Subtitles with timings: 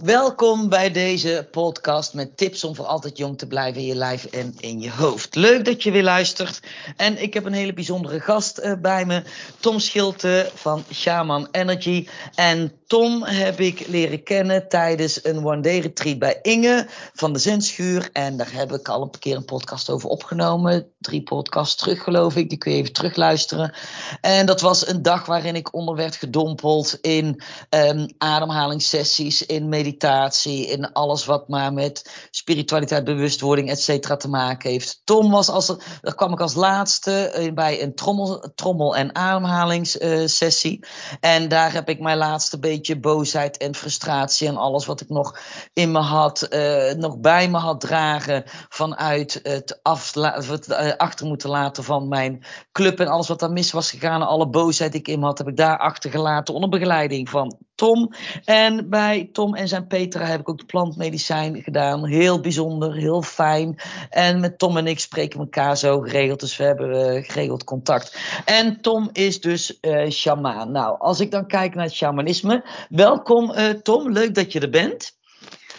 [0.00, 4.24] Welkom bij deze podcast met tips om voor altijd jong te blijven in je lijf
[4.24, 5.34] en in je hoofd.
[5.34, 6.60] Leuk dat je weer luistert.
[6.96, 9.22] En ik heb een hele bijzondere gast uh, bij me,
[9.60, 12.06] Tom Schilte van Shaman Energy.
[12.34, 18.10] En Tom heb ik leren kennen tijdens een one-day retreat bij Inge van de Zenschuur.
[18.12, 20.92] En daar heb ik al een keer een podcast over opgenomen.
[20.98, 22.48] Drie podcasts terug, geloof ik.
[22.48, 23.74] Die kun je even terugluisteren.
[24.20, 30.66] En dat was een dag waarin ik onder werd gedompeld in um, ademhalingssessies, in meditatie,
[30.66, 35.00] in alles wat maar met spiritualiteit, bewustwording, et cetera te maken heeft.
[35.04, 35.66] Tom was als,
[36.00, 40.84] daar kwam ik als laatste bij een trommel, trommel- en ademhalingssessie.
[41.20, 45.38] En daar heb ik mijn laatste beetje boosheid en frustratie en alles wat ik nog
[45.72, 51.50] in me had, uh, nog bij me had dragen vanuit het, het uh, achter moeten
[51.50, 55.08] laten van mijn club en alles wat daar mis was gegaan, alle boosheid die ik
[55.08, 58.12] in me had, heb ik daar achtergelaten onder begeleiding van Tom.
[58.44, 62.06] En bij Tom en zijn Petra heb ik ook de plantmedicijn gedaan.
[62.06, 63.78] Heel bijzonder, heel fijn.
[64.10, 66.40] En met Tom en ik spreken elkaar zo geregeld.
[66.40, 68.18] Dus we hebben uh, geregeld contact.
[68.44, 70.72] En Tom is dus uh, shamaan.
[70.72, 72.64] Nou, als ik dan kijk naar het shamanisme.
[72.88, 75.20] Welkom uh, Tom, leuk dat je er bent.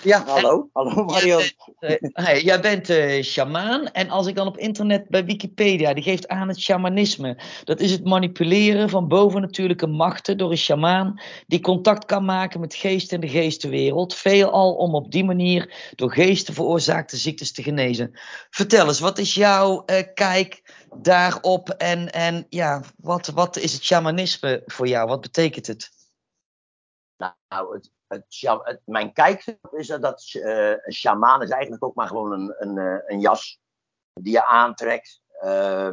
[0.03, 0.69] Ja, hallo.
[0.73, 1.39] Hallo Mario.
[1.39, 5.25] Jij bent, uh, hey, jij bent uh, shamaan en als ik dan op internet bij
[5.25, 7.37] Wikipedia, die geeft aan het shamanisme.
[7.63, 12.75] Dat is het manipuleren van bovennatuurlijke machten door een shamaan die contact kan maken met
[12.75, 14.15] geesten en de geestenwereld.
[14.15, 18.11] Veelal om op die manier door geesten veroorzaakte ziektes te genezen.
[18.49, 20.61] Vertel eens, wat is jouw uh, kijk
[21.01, 25.07] daarop en, en ja, wat, wat is het shamanisme voor jou?
[25.07, 26.02] Wat betekent het?
[27.17, 32.55] Nou, het, mijn kijk is dat uh, een shamaan is eigenlijk ook maar gewoon een,
[32.57, 33.61] een, een jas
[34.13, 35.21] die je aantrekt.
[35.43, 35.91] Uh,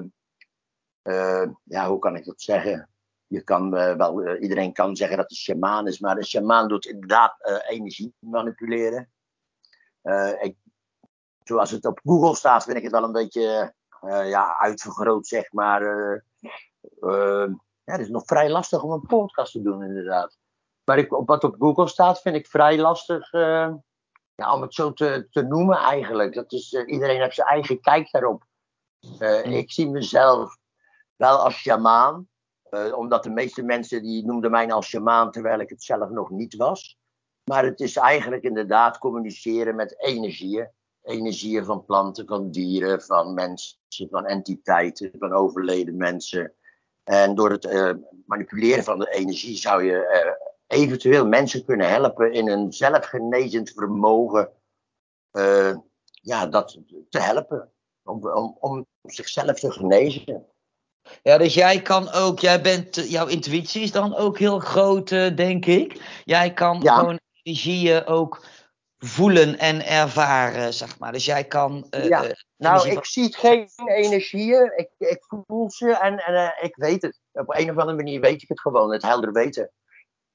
[1.02, 2.88] uh, ja, hoe kan ik dat zeggen?
[3.26, 6.86] Je kan wel, iedereen kan zeggen dat het een shamaan is, maar een shamaan doet
[6.86, 9.10] inderdaad energie manipuleren.
[10.40, 10.56] Ik,
[11.42, 13.74] zoals het op Google staat, vind ik het wel een beetje
[14.24, 15.82] ja, uitvergroot, zeg maar.
[17.84, 20.38] ja, het is nog vrij lastig om een podcast te doen, inderdaad.
[20.90, 23.72] Maar ik, wat op Google staat, vind ik vrij lastig uh,
[24.34, 26.34] ja, om het zo te, te noemen eigenlijk.
[26.34, 28.44] Dat is, uh, iedereen heeft zijn eigen kijk daarop.
[29.18, 30.56] Uh, ik zie mezelf
[31.16, 32.28] wel als shamaan.
[32.94, 36.56] omdat de meeste mensen die noemden mij als shamaan terwijl ik het zelf nog niet
[36.56, 36.98] was.
[37.44, 40.70] Maar het is eigenlijk inderdaad communiceren met energieën.
[41.02, 43.78] Energieën van planten, van dieren, van mensen,
[44.10, 46.54] van entiteiten, van overleden mensen.
[47.04, 47.96] En door het
[48.26, 54.50] manipuleren van de energie zou je eventueel mensen kunnen helpen in een zelfgenezend vermogen.
[55.32, 57.72] Uh, ja, dat te helpen.
[58.02, 60.46] Om, om, om zichzelf te genezen.
[61.22, 65.36] Ja, dus jij kan ook, jij bent, jouw intuïtie is dan ook heel groot, uh,
[65.36, 66.20] denk ik.
[66.24, 66.98] Jij kan ja.
[66.98, 68.46] gewoon energieën ook
[68.98, 71.12] voelen en ervaren, zeg maar.
[71.12, 71.86] Dus jij kan.
[71.90, 72.24] Uh, ja.
[72.56, 73.04] Nou, ik van...
[73.04, 77.20] zie geen energieën, ik, ik voel ze en, en ik weet het.
[77.32, 79.70] Op een of andere manier weet ik het gewoon, het helder weten.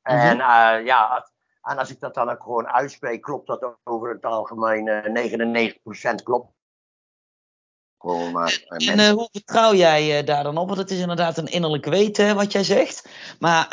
[0.06, 1.30] En uh, ja,
[1.62, 5.74] en als ik dat dan ook gewoon uitspreek, klopt dat over het algemeen uh,
[6.12, 6.54] 99% klopt.
[7.98, 10.68] Gewoon, maar, en uh, hoe vertrouw jij daar dan op?
[10.68, 13.10] Want het is inderdaad een innerlijk weten wat jij zegt.
[13.40, 13.66] Maar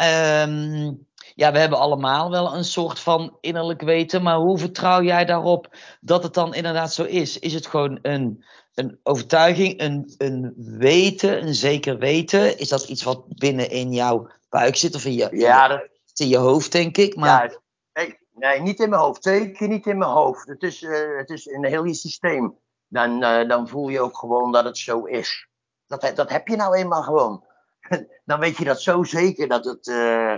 [0.49, 4.23] um, ja, we hebben allemaal wel een soort van innerlijk weten.
[4.23, 7.39] Maar hoe vertrouw jij daarop dat het dan inderdaad zo is?
[7.39, 8.45] Is het gewoon een,
[8.75, 12.59] een overtuiging, een, een weten, een zeker weten?
[12.59, 16.29] Is dat iets wat binnen in jouw buik zit of in je, ja, dat, in
[16.29, 17.17] je hoofd, denk ik.
[17.17, 17.61] Maar...
[17.93, 19.23] Nee, nee, niet in mijn hoofd.
[19.23, 20.49] Zeker niet in mijn hoofd.
[20.49, 22.59] Het is, uh, het is in heel je systeem.
[22.89, 25.49] Dan, uh, dan voel je ook gewoon dat het zo is.
[25.87, 27.45] Dat, dat heb je nou eenmaal gewoon.
[28.25, 29.87] dan weet je dat zo zeker dat het.
[29.87, 30.37] Uh,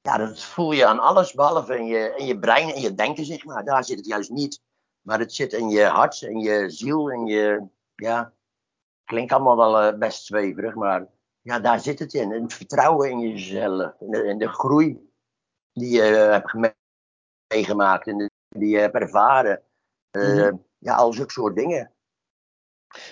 [0.00, 3.24] ja, dat voel je aan alles, behalve in je, in je brein en je denken,
[3.24, 3.64] zeg maar.
[3.64, 4.60] Daar zit het juist niet.
[5.00, 7.62] Maar het zit in je hart, in je ziel, in je.
[7.94, 8.32] Ja,
[9.04, 11.06] klinkt allemaal wel best zweverig, maar
[11.40, 12.32] ja, daar zit het in.
[12.32, 15.11] In het vertrouwen in jezelf, in de groei
[15.72, 16.74] die je hebt
[17.46, 19.62] meegemaakt en die je hebt ervaren.
[20.16, 20.66] Uh, mm-hmm.
[20.78, 21.92] Ja, al zulke soort dingen.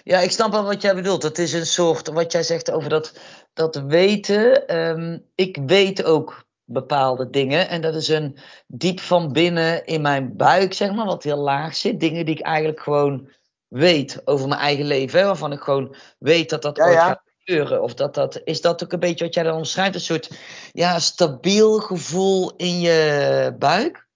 [0.03, 1.23] Ja, ik snap wel wat jij bedoelt.
[1.23, 3.19] Het is een soort, wat jij zegt over dat,
[3.53, 4.77] dat weten.
[4.77, 7.69] Um, ik weet ook bepaalde dingen.
[7.69, 11.77] En dat is een diep van binnen in mijn buik, zeg maar, wat heel laag
[11.77, 12.01] zit.
[12.01, 13.29] Dingen die ik eigenlijk gewoon
[13.69, 15.19] weet over mijn eigen leven.
[15.19, 17.07] Hè, waarvan ik gewoon weet dat dat ja, ooit ja.
[17.07, 17.23] gaat
[17.59, 19.95] Of dat, dat, is dat ook een beetje wat jij dan omschrijft?
[19.95, 20.31] Een soort
[20.73, 24.09] ja, stabiel gevoel in je buik?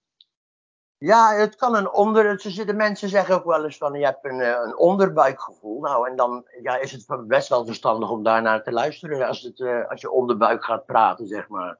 [0.97, 2.37] Ja, het kan een onder.
[2.65, 5.81] De mensen zeggen ook wel eens van je hebt een, een onderbuikgevoel.
[5.81, 9.59] Nou, en dan ja, is het best wel verstandig om daarnaar te luisteren als, het,
[9.59, 11.79] uh, als je onderbuik gaat praten, zeg maar.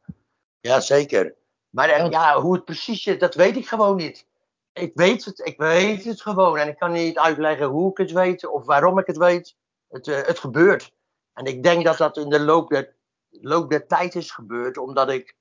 [0.59, 1.35] Ja, zeker.
[1.69, 4.25] Maar eh, ja, hoe het precies zit, dat weet ik gewoon niet.
[4.73, 6.57] Ik weet het, ik weet het gewoon.
[6.57, 9.55] En ik kan niet uitleggen hoe ik het weet of waarom ik het weet.
[9.89, 10.91] Het, het gebeurt.
[11.35, 12.95] En ik denk dat dat in de loop der,
[13.29, 15.35] loop der tijd is gebeurd, omdat ik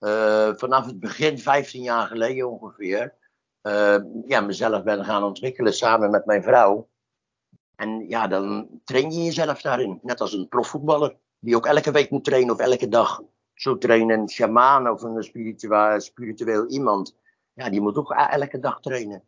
[0.00, 3.14] uh, vanaf het begin, 15 jaar geleden ongeveer,
[3.62, 3.96] uh,
[4.26, 6.88] ja, mezelf ben gaan ontwikkelen samen met mijn vrouw.
[7.76, 9.98] En ja, dan train je jezelf daarin.
[10.02, 13.22] Net als een profvoetballer, die ook elke week moet trainen of elke dag.
[13.54, 17.16] Zo trainen een shamaan of een spiritueel, spiritueel iemand.
[17.52, 19.24] Ja, die moet ook elke dag trainen.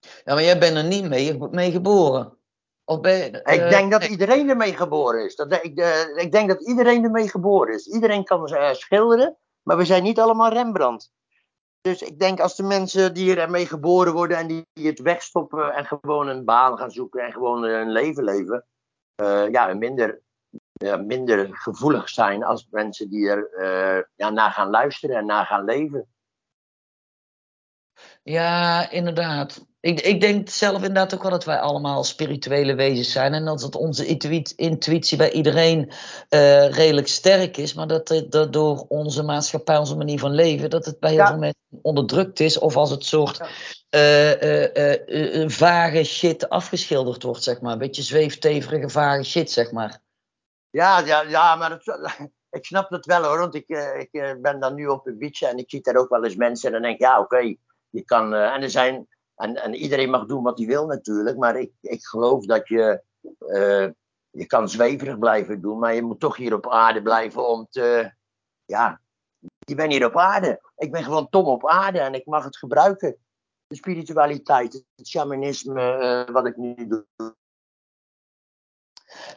[0.00, 2.36] Ja, maar jij bent er niet mee, mee geboren.
[3.00, 5.36] Ben uh, ik denk dat iedereen ermee geboren is.
[5.36, 7.86] Dat, ik, uh, ik denk dat iedereen ermee geboren is.
[7.86, 11.12] Iedereen kan uh, schilderen, maar we zijn niet allemaal Rembrandt.
[11.80, 15.74] Dus ik denk als de mensen die ermee geboren worden en die, die het wegstoppen
[15.74, 18.66] en gewoon een baan gaan zoeken en gewoon een leven leven,
[19.50, 20.20] ja, minder,
[21.04, 23.50] minder gevoelig zijn als mensen die er
[24.16, 26.06] ja, naar gaan luisteren en naar gaan leven.
[28.22, 29.66] Ja, inderdaad.
[29.82, 33.34] Ik, ik denk zelf inderdaad ook wel dat wij allemaal spirituele wezens zijn.
[33.34, 34.06] En dat onze
[34.56, 35.90] intuïtie bij iedereen
[36.30, 37.74] uh, redelijk sterk is.
[37.74, 41.26] Maar dat, dat door onze maatschappij, onze manier van leven, dat het bij heel ja.
[41.26, 42.58] veel mensen onderdrukt is.
[42.58, 43.40] Of als het soort
[43.90, 47.72] uh, uh, vage shit afgeschilderd wordt, zeg maar.
[47.72, 50.00] Een beetje zweefteverige vage shit, zeg maar.
[50.70, 51.98] Ja, ja, ja maar het,
[52.58, 53.38] ik snap dat wel hoor.
[53.38, 53.68] Want ik,
[53.98, 56.66] ik ben dan nu op de beach en ik zie daar ook wel eens mensen.
[56.66, 57.34] En dan denk ik, ja, oké.
[57.34, 57.58] Okay,
[57.90, 61.56] je kan, en er zijn en, en, iedereen mag doen wat hij wil natuurlijk, maar
[61.56, 63.02] ik, ik geloof dat je,
[63.38, 63.88] uh,
[64.30, 68.12] je kan zweverig blijven doen, maar je moet toch hier op aarde blijven om te,
[68.64, 69.00] ja,
[69.58, 70.60] je bent hier op aarde.
[70.76, 73.16] Ik ben gewoon tom op aarde en ik mag het gebruiken.
[73.66, 77.06] De spiritualiteit, het shamanisme, uh, wat ik nu doe.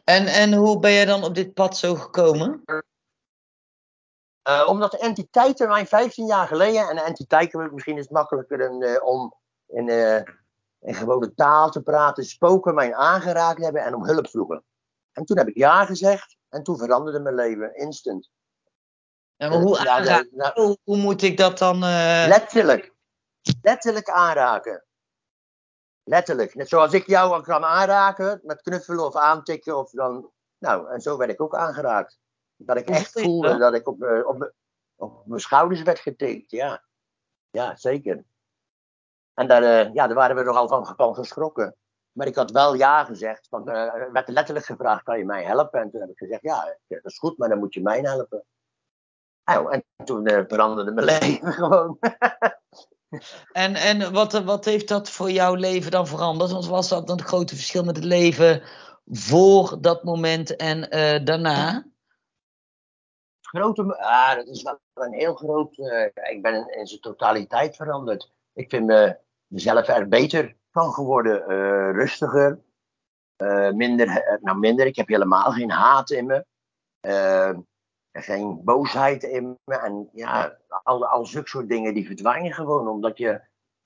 [0.04, 2.64] En, en hoe ben je dan op dit pad zo gekomen?
[4.50, 8.58] Uh, omdat de entiteiten mij 15 jaar geleden, en de entiteiten misschien is het makkelijker
[8.58, 9.36] dan, om
[9.68, 10.22] in, uh,
[10.80, 14.64] in gewone taal te praten, spoken mij aangeraakt hebben en om hulp vroegen.
[15.12, 18.30] En toen heb ik ja gezegd en toen veranderde mijn leven instant.
[19.36, 21.76] Ja, maar hoe, nou, moet ik dat dan.
[21.76, 22.26] Uh...
[22.28, 22.94] Letterlijk.
[23.62, 24.86] Letterlijk aanraken.
[26.04, 26.56] Letterlijk.
[26.56, 29.78] Net zoals ik jou kan aanraken met knuffelen of aantikken.
[29.78, 32.20] Of dan, nou, en zo werd ik ook aangeraakt.
[32.56, 34.54] Dat ik echt voelde dat ik op, uh, op,
[34.96, 36.52] op mijn schouders werd getikt.
[36.52, 36.84] Ja,
[37.50, 38.24] ja zeker.
[39.36, 41.76] En daar, uh, ja, daar waren we nogal van, van geschrokken.
[42.12, 43.48] Maar ik had wel ja gezegd.
[43.50, 45.82] Want uh, er werd letterlijk gevraagd: kan je mij helpen?
[45.82, 48.46] En toen heb ik gezegd: ja, dat is goed, maar dan moet je mij helpen.
[49.46, 51.98] Nou, en toen uh, veranderde mijn leven gewoon.
[53.52, 56.52] en en wat, wat heeft dat voor jouw leven dan veranderd?
[56.52, 58.62] Want was dat dan het grote verschil met het leven
[59.06, 60.82] voor dat moment en
[61.26, 61.86] daarna?
[63.42, 65.78] Grote, ah, dat is wel een heel groot.
[66.14, 68.32] ik ben in, in zijn totaliteit veranderd.
[68.54, 71.52] Ik vind me mezelf er beter van geworden.
[71.52, 72.64] Uh, rustiger.
[73.38, 76.46] Uh, minder, nou minder, ik heb helemaal geen haat in me.
[77.02, 77.58] Uh,
[78.12, 79.78] geen boosheid in me.
[79.78, 82.88] En ja, al, al zulke soort dingen die verdwijnen gewoon.
[82.88, 83.42] Omdat je.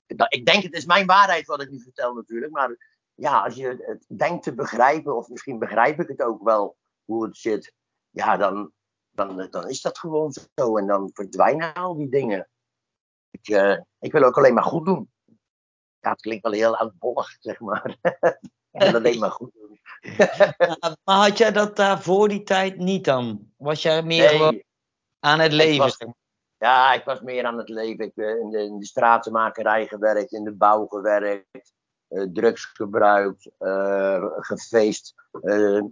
[0.06, 2.52] Dat, ik denk, het is mijn waarheid wat ik nu vertel natuurlijk.
[2.52, 2.76] Maar
[3.14, 7.24] ja, als je het denkt te begrijpen, of misschien begrijp ik het ook wel hoe
[7.24, 7.74] het zit.
[8.10, 8.72] Ja, dan,
[9.10, 10.76] dan, dan is dat gewoon zo.
[10.76, 12.48] En dan verdwijnen al die dingen.
[13.30, 15.10] Ik, uh, ik wil ook alleen maar goed doen
[16.00, 17.96] ja, het klinkt wel heel oudbollig, zeg maar.
[18.70, 19.78] en alleen maar goed doen.
[21.04, 23.52] maar had jij dat daar voor die tijd niet dan?
[23.56, 24.66] Was jij meer nee,
[25.20, 25.78] aan het leven?
[25.78, 25.96] Was,
[26.58, 28.04] ja, ik was meer aan het leven.
[28.04, 31.72] Ik heb in de, in de stratenmakerij gewerkt, in de bouw gewerkt,
[32.08, 35.14] uh, drugs gebruikt, uh, gefeest.
[35.42, 35.82] Uh,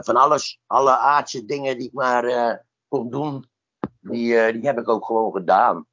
[0.00, 3.50] van alles, alle aardse dingen die ik maar kon doen,
[4.00, 5.86] die, die heb ik ook gewoon gedaan.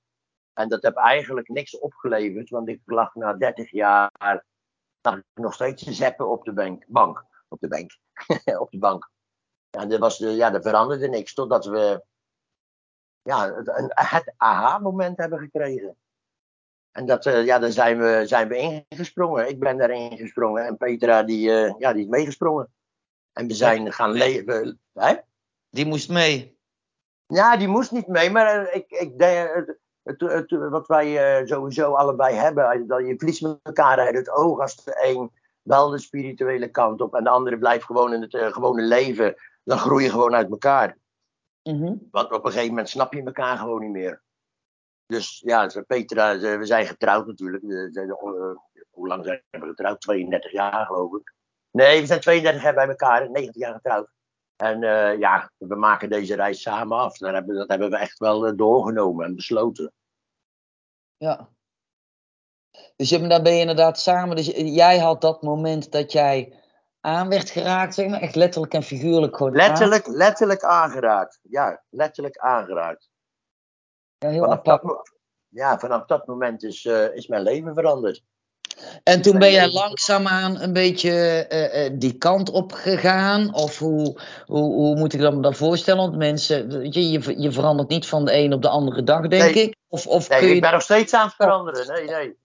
[0.57, 4.43] En dat heb eigenlijk niks opgeleverd, want ik lag na 30 jaar
[5.33, 6.83] nog steeds te zeppen op de bank.
[6.87, 7.97] bank op de bank.
[8.63, 9.09] op de bank.
[9.69, 12.03] En er, was de, ja, er veranderde niks totdat we
[13.21, 15.95] ja, het, het aha-moment hebben gekregen.
[16.91, 19.49] En dat, uh, ja, daar zijn we, zijn we ingesprongen.
[19.49, 22.73] Ik ben daarin gesprongen en Petra die, uh, ja, die is meegesprongen.
[23.31, 24.79] En we zijn gaan leven.
[24.93, 25.15] Hè?
[25.69, 26.59] Die moest mee.
[27.25, 31.93] Ja, die moest niet mee, maar ik, ik denk het, het, wat wij uh, sowieso
[31.93, 35.99] allebei hebben, dat je verliest met elkaar uit het oog als de een wel de
[35.99, 40.03] spirituele kant op en de andere blijft gewoon in het uh, gewone leven, dan groei
[40.03, 40.97] je gewoon uit elkaar.
[41.63, 42.07] Mm-hmm.
[42.11, 44.21] Want op een gegeven moment snap je elkaar gewoon niet meer.
[45.05, 47.63] Dus ja, Petra, we zijn getrouwd natuurlijk.
[48.89, 50.01] hoe lang zijn we getrouwd?
[50.01, 51.33] 32 jaar geloof ik.
[51.71, 54.09] Nee, we zijn 32 jaar bij elkaar, 19 jaar getrouwd.
[54.57, 57.17] En eh, ja, we maken deze reis samen af.
[57.17, 59.93] Dat hebben, dat hebben we echt wel eh, doorgenomen en besloten.
[61.17, 61.49] Ja.
[62.95, 64.35] Dus je, dan ben je inderdaad samen.
[64.35, 66.61] Dus jij had dat moment dat jij
[66.99, 69.55] aan werd geraakt, zeg maar, echt letterlijk en figuurlijk gewoon.
[69.55, 71.39] Letterlijk, letterlijk aangeraakt.
[71.41, 73.09] Ja, letterlijk aangeraakt.
[74.17, 74.81] Ja, heel Vanaf apart.
[74.81, 75.11] dat,
[75.47, 78.23] ja, vanaf dat moment is, eh, is mijn leven veranderd.
[79.03, 81.11] En toen ben jij langzaamaan een beetje
[81.47, 83.53] eh, eh, die kant op gegaan?
[83.53, 86.01] Of hoe, hoe, hoe moet ik dat me dan voorstellen?
[86.01, 89.27] Want mensen, weet je, je, je verandert niet van de een op de andere dag,
[89.27, 89.63] denk Nee.
[89.63, 89.75] ik.
[89.87, 91.87] Of, of Nee, kun je ik ben nog steeds aan het veranderen.
[91.87, 92.37] Nee, nee.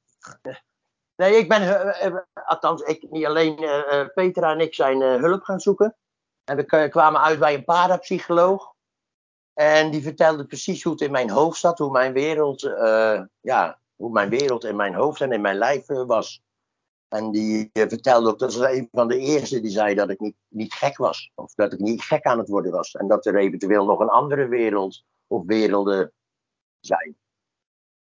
[1.17, 3.55] Nee, ik ben, eh, althans, ik, niet alleen
[4.15, 5.97] Petra en ik zijn hulp gaan zoeken.
[6.45, 8.73] En we kwamen uit bij een parapsycholoog.
[9.55, 12.61] En die vertelde precies hoe het in mijn hoofd zat, hoe mijn wereld,
[13.41, 16.43] ja, hoe mijn wereld in mijn hoofd en in mijn lijf eh, was.
[17.09, 20.21] En die eh, vertelde ook, dat was een van de eerste die zei dat ik
[20.21, 21.31] niet, niet gek was.
[21.35, 22.93] Of dat ik niet gek aan het worden was.
[22.95, 26.13] En dat er eventueel nog een andere wereld of werelden
[26.81, 27.17] zijn.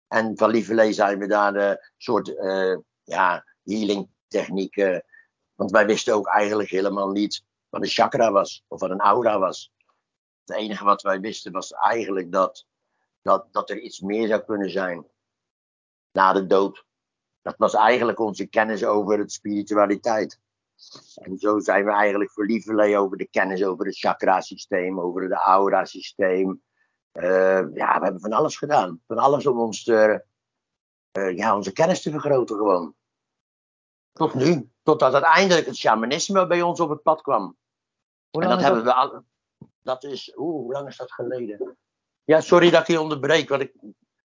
[0.09, 5.05] En van Lieverlee zijn we daar een soort eh, ja, healing technieken.
[5.55, 8.64] Want wij wisten ook eigenlijk helemaal niet wat een chakra was.
[8.69, 9.73] Of wat een aura was.
[10.45, 12.66] Het enige wat wij wisten was eigenlijk dat,
[13.23, 15.07] dat, dat er iets meer zou kunnen zijn.
[16.16, 16.85] Na de dood.
[17.42, 20.40] Dat was eigenlijk onze kennis over het spiritualiteit.
[21.14, 26.62] En zo zijn we eigenlijk Lieverlee over de kennis over het chakra-systeem, over het aura-systeem.
[27.12, 29.00] Eh, ja, we hebben van alles gedaan.
[29.06, 30.25] Van alles om ons te,
[31.12, 32.94] eh, ja, onze kennis te vergroten gewoon.
[34.12, 34.70] Tot nu.
[34.82, 37.56] Totdat uiteindelijk het shamanisme bij ons op het pad kwam.
[38.30, 39.23] Hoe en dat hebben we al.
[39.82, 40.32] Dat is.
[40.37, 41.76] Oeh, hoe lang is dat geleden?
[42.25, 43.49] Ja, sorry dat ik je onderbreek.
[43.49, 43.75] Want ik,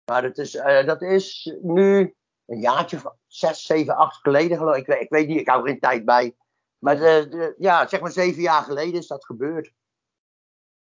[0.09, 4.75] maar het is, eh, dat is nu een jaartje, van zes, zeven, acht geleden geloof
[4.75, 4.87] ik.
[4.87, 6.35] Ik weet, niet, ik hou geen tijd bij.
[6.77, 9.73] Maar de- ja, zeg maar zeven jaar geleden is dat gebeurd.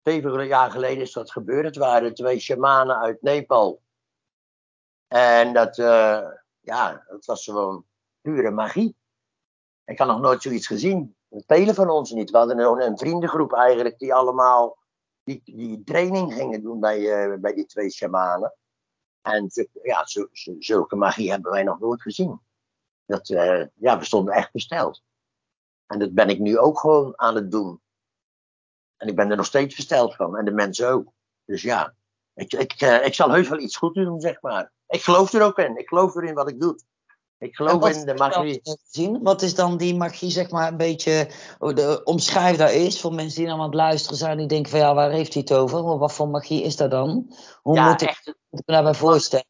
[0.03, 1.65] Zeven jaar geleden is dat gebeurd.
[1.65, 3.81] Het waren twee shamanen uit Nepal.
[5.07, 6.27] En dat, eh,
[6.59, 7.85] ja, het was gewoon
[8.21, 8.95] pure magie.
[9.85, 11.15] Ik had nog nooit zoiets gezien.
[11.29, 12.31] Velen van ons niet.
[12.31, 14.77] We hadden een, vriendengroep eigenlijk die allemaal
[15.23, 18.53] die, die training gingen doen bij, eh, bij die twee shamanen.
[19.21, 19.49] En
[19.83, 20.03] ja,
[20.59, 22.41] zulke magie hebben wij nog nooit gezien.
[23.05, 25.03] Dat, eh, ja, we stonden echt besteld.
[25.88, 27.81] En dat ben ik nu ook gewoon aan het doen.
[28.97, 30.38] En ik ben er nog steeds versteld van.
[30.38, 31.13] En de mensen ook.
[31.45, 31.95] Dus ja,
[32.33, 34.71] ik, ik, eh, ik zal heus wel iets goed doen, zeg maar.
[34.88, 35.77] Ik geloof er ook in.
[35.77, 36.79] Ik geloof erin wat ik doe.
[37.39, 38.60] Ik geloof wat in de magie.
[38.63, 39.24] gezien?
[39.24, 41.29] Wat is dan die magie, zeg maar, een beetje.
[41.60, 44.38] oh, De, omschrijf daar eens voor mensen die nou aan het luisteren zijn.
[44.38, 45.98] Die denken van ja, waar heeft hij het over?
[45.98, 47.36] Wat voor magie is dat dan?
[47.62, 48.25] Hoe Ja, moet ik echt.
[48.25, 49.46] moet ik me daarbij voorstellen?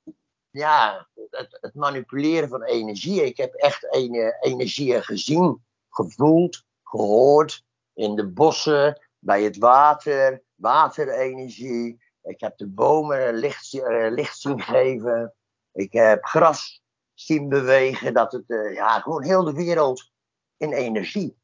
[0.52, 3.26] ja, het, het manipuleren van energie.
[3.26, 7.64] Ik heb echt ene- energieën gezien, gevoeld, gehoord.
[7.94, 12.02] In de bossen, bij het water, waterenergie.
[12.24, 15.34] Ik heb de bomen licht, eh, licht zien geven.
[15.74, 16.82] Ik heb gras
[17.20, 18.14] zien bewegen.
[18.14, 20.12] Dat het, eh, ja, gewoon heel de wereld
[20.58, 21.38] in energie.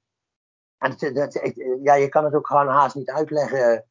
[0.78, 3.86] En het, dat, ik- ja, je kan het ook gewoon haast niet uitleggen.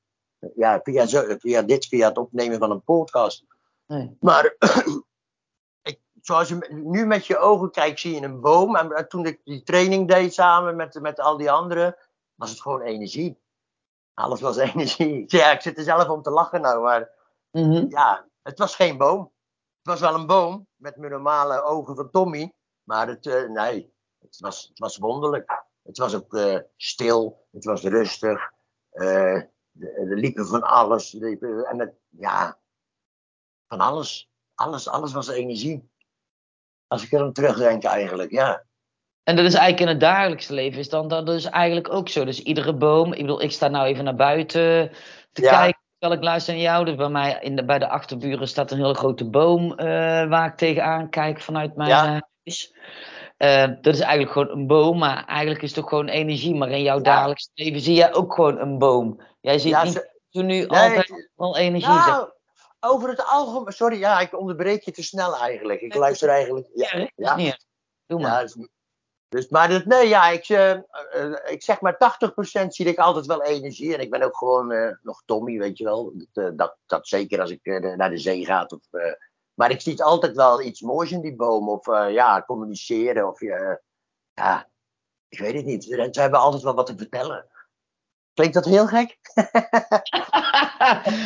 [0.55, 3.45] Ja, via, zo, via dit, via het opnemen van een podcast.
[3.87, 4.17] Nee.
[4.21, 4.57] Maar
[5.83, 8.77] ik, zoals je nu met je ogen kijkt, zie je een boom.
[8.77, 11.97] En toen ik die training deed samen met, met al die anderen,
[12.35, 13.43] was het gewoon energie.
[14.15, 15.25] Alles was energie.
[15.27, 17.11] Ja, ik zit er zelf om te lachen nou, maar
[17.51, 17.87] Mhm.
[17.89, 19.33] ja, het was geen boom.
[19.85, 22.53] Het was wel een boom met mijn normale ogen van Tommy.
[22.83, 25.65] Maar het, eh, nee, het was, het was wonderlijk.
[25.83, 28.53] Het was ook eh, stil, het was rustig.
[28.91, 31.13] eh, er liepen van alles.
[31.13, 32.59] liepen- en het, ja,
[33.69, 34.31] van alles.
[34.55, 35.91] Alles, alles was energie.
[36.87, 38.65] Als ik er aan terugdenk eigenlijk, ja.
[39.23, 42.25] En dat is eigenlijk in het dagelijkse leven is dan dat dus eigenlijk ook zo.
[42.25, 44.93] Dus iedere boom, ik bedoel, ik sta nou even naar buiten
[45.33, 45.74] te Ja.
[46.13, 46.85] Ik luister naar jou.
[46.85, 49.87] Dus bij mij in de, bij de achterburen staat een hele grote boom eh,
[50.29, 52.05] waar ik tegenaan kijk vanuit mijn Ja.
[52.05, 52.75] eh, huis.
[53.37, 56.55] Eh, dat is eigenlijk gewoon een boom, maar eigenlijk is het toch gewoon energie.
[56.55, 57.03] Maar in jouw Ja.
[57.03, 59.21] dagelijks leven zie jij ook gewoon een boom.
[59.41, 61.89] Jij ziet Ja, niet ze- nu Nee, altijd wel energie.
[61.95, 62.31] nou,
[62.81, 63.73] over het algemeen.
[63.73, 65.81] Sorry, ja, ik onderbreek je te snel eigenlijk.
[65.81, 66.69] Ik luister eigenlijk.
[66.75, 67.57] Ja, Ja.
[68.07, 68.53] Doe maar.
[69.35, 70.81] Dus, maar dat, nee, ja, ik, eh, eh,
[71.45, 73.95] ik zeg maar 80% zie ik altijd wel energie.
[73.95, 76.13] En ik ben ook gewoon eh, nog Tommy, weet je wel.
[76.33, 77.65] Dat, dat, dat zeker als ik
[77.97, 78.65] naar de zee ga.
[78.69, 78.81] Of,
[79.55, 81.69] maar ik zie altijd wel iets moois in die boom.
[81.69, 83.29] Of ja, communiceren.
[83.29, 83.41] Of
[84.35, 84.69] ja,
[85.29, 85.85] ik weet het niet.
[85.85, 87.47] Ze hebben altijd wel wat te vertellen.
[88.35, 89.19] Klinkt dat heel gek?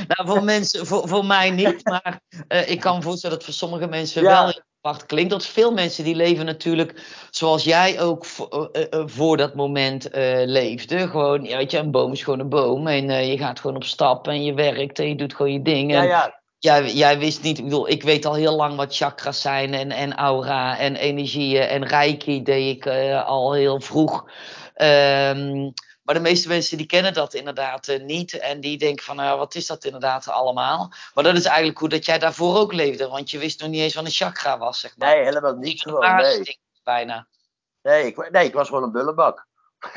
[0.09, 2.21] nou, voor mensen, voor, voor mij niet, maar
[2.67, 4.45] ik kan me voorstellen dat voor sommige mensen Ja.
[4.45, 4.63] wel.
[4.89, 5.31] Apart klinkt.
[5.31, 10.09] Dat veel mensen die leven natuurlijk zoals jij ook voor, uh, uh, voor dat moment
[10.45, 11.09] leefde.
[11.09, 12.87] Gewoon, ja, weet je, een boom is gewoon een boom.
[12.87, 15.95] En je gaat gewoon op stap en je werkt en je doet gewoon je ding.
[15.95, 16.37] En, ja, ja.
[16.61, 19.91] Jij, jij wist niet, ik bedoel, ik weet al heel lang wat chakras zijn en,
[19.91, 22.87] en aura en energieën en reiki deed ik
[23.27, 24.25] al heel vroeg.
[24.77, 25.73] Um,
[26.09, 28.39] maar de meeste mensen die kennen dat inderdaad uh, niet.
[28.39, 30.93] En die denken van, nou, wat is dat inderdaad allemaal?
[31.15, 33.09] Maar dat is eigenlijk hoe dat jij daarvoor ook leefde.
[33.09, 35.09] Want je wist nog niet eens wat een chakra was, zeg maar.
[35.09, 35.81] Nee, helemaal niet.
[35.81, 36.61] Gewoon, nee.
[36.83, 37.29] bijna.
[37.83, 39.47] Nee ik, nee, ik was gewoon een bullebak.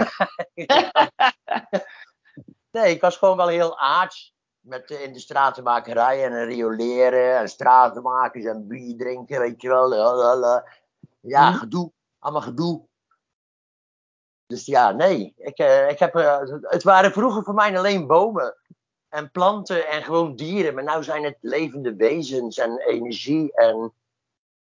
[2.72, 4.34] nee, ik was gewoon wel heel aards.
[4.60, 9.94] Met uh, in de stratenmakerij en rioleren en stratenmakers en bier drinken, weet je wel.
[11.22, 11.58] Ja, hm.
[11.58, 11.92] gedoe.
[12.20, 12.90] Allemaal gedoe.
[14.52, 15.34] Dus ja, nee.
[15.38, 18.56] Ik, uh, ik heb, uh, het waren vroeger voor mij alleen bomen
[19.10, 20.74] en planten en gewoon dieren.
[20.74, 23.54] Maar nu zijn het levende wezens en energie.
[23.54, 23.94] En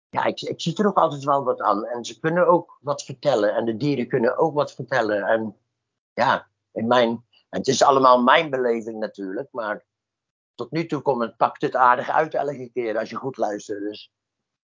[0.08, 1.84] ja, ik, ik zie er ook altijd wel wat aan.
[1.84, 3.54] En ze kunnen ook wat vertellen.
[3.54, 5.22] En de dieren kunnen ook wat vertellen.
[5.22, 5.56] En
[6.12, 9.48] ja, in mijn, het is allemaal mijn beleving natuurlijk.
[9.52, 9.84] Maar
[10.54, 13.80] tot nu toe komt het, pakt het aardig uit elke keer als je goed luistert.
[13.80, 14.12] Dus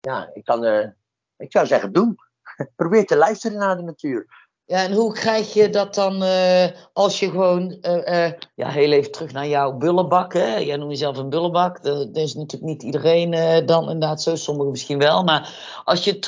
[0.00, 0.88] ja, ik kan, uh,
[1.36, 2.16] ik zou zeggen, doen.
[2.76, 4.41] Probeer te luisteren naar de natuur.
[4.72, 8.92] Ja, en hoe krijg je dat dan uh, als je gewoon, uh, uh, ja, heel
[8.92, 10.56] even terug naar jouw bullebak, hè?
[10.56, 11.82] Jij noemt jezelf een bullebak.
[11.82, 13.30] Dat is natuurlijk niet iedereen
[13.66, 15.24] dan inderdaad zo, sommigen misschien wel.
[15.24, 16.18] Maar als je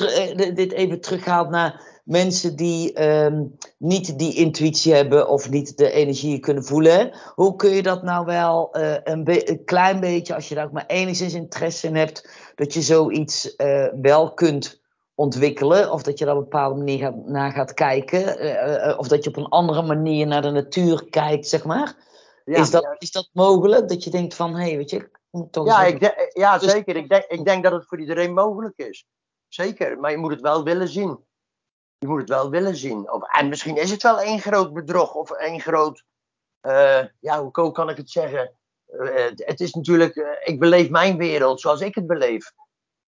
[0.55, 6.39] dit even terughaalt naar mensen die um, niet die intuïtie hebben of niet de energie
[6.39, 10.65] kunnen voelen, hoe kun je dat nou wel een, een, klein beetje, als je daar
[10.65, 13.55] ook maar enigszins interesse in hebt, dat je zoiets
[14.01, 14.83] wel kunt
[15.15, 15.91] ontwikkelen.
[15.91, 18.45] Of dat je daar op een bepaalde manier gaat, naar gaat kijken.
[18.45, 21.95] Uh, of dat je op een andere manier naar de natuur kijkt, zeg maar.
[22.45, 22.95] Ja, is, dat, ja.
[22.97, 23.89] is dat mogelijk?
[23.89, 25.09] Dat je denkt van, hé, hey, weet je...
[25.51, 26.95] Toch ja, ik de, ja, dus, zeker.
[26.95, 29.05] Ik denk, ik denk dat het voor iedereen mogelijk is.
[29.47, 31.19] Zeker, maar je moet het wel willen zien.
[31.97, 33.11] Je moet het wel willen zien.
[33.11, 36.03] Of, en misschien is het wel één groot bedrog of één groot...
[36.61, 38.55] Uh, ja, hoe kan ik het zeggen?
[39.35, 40.39] het is natuurlijk...
[40.43, 42.51] ik beleef mijn wereld zoals ik het beleef.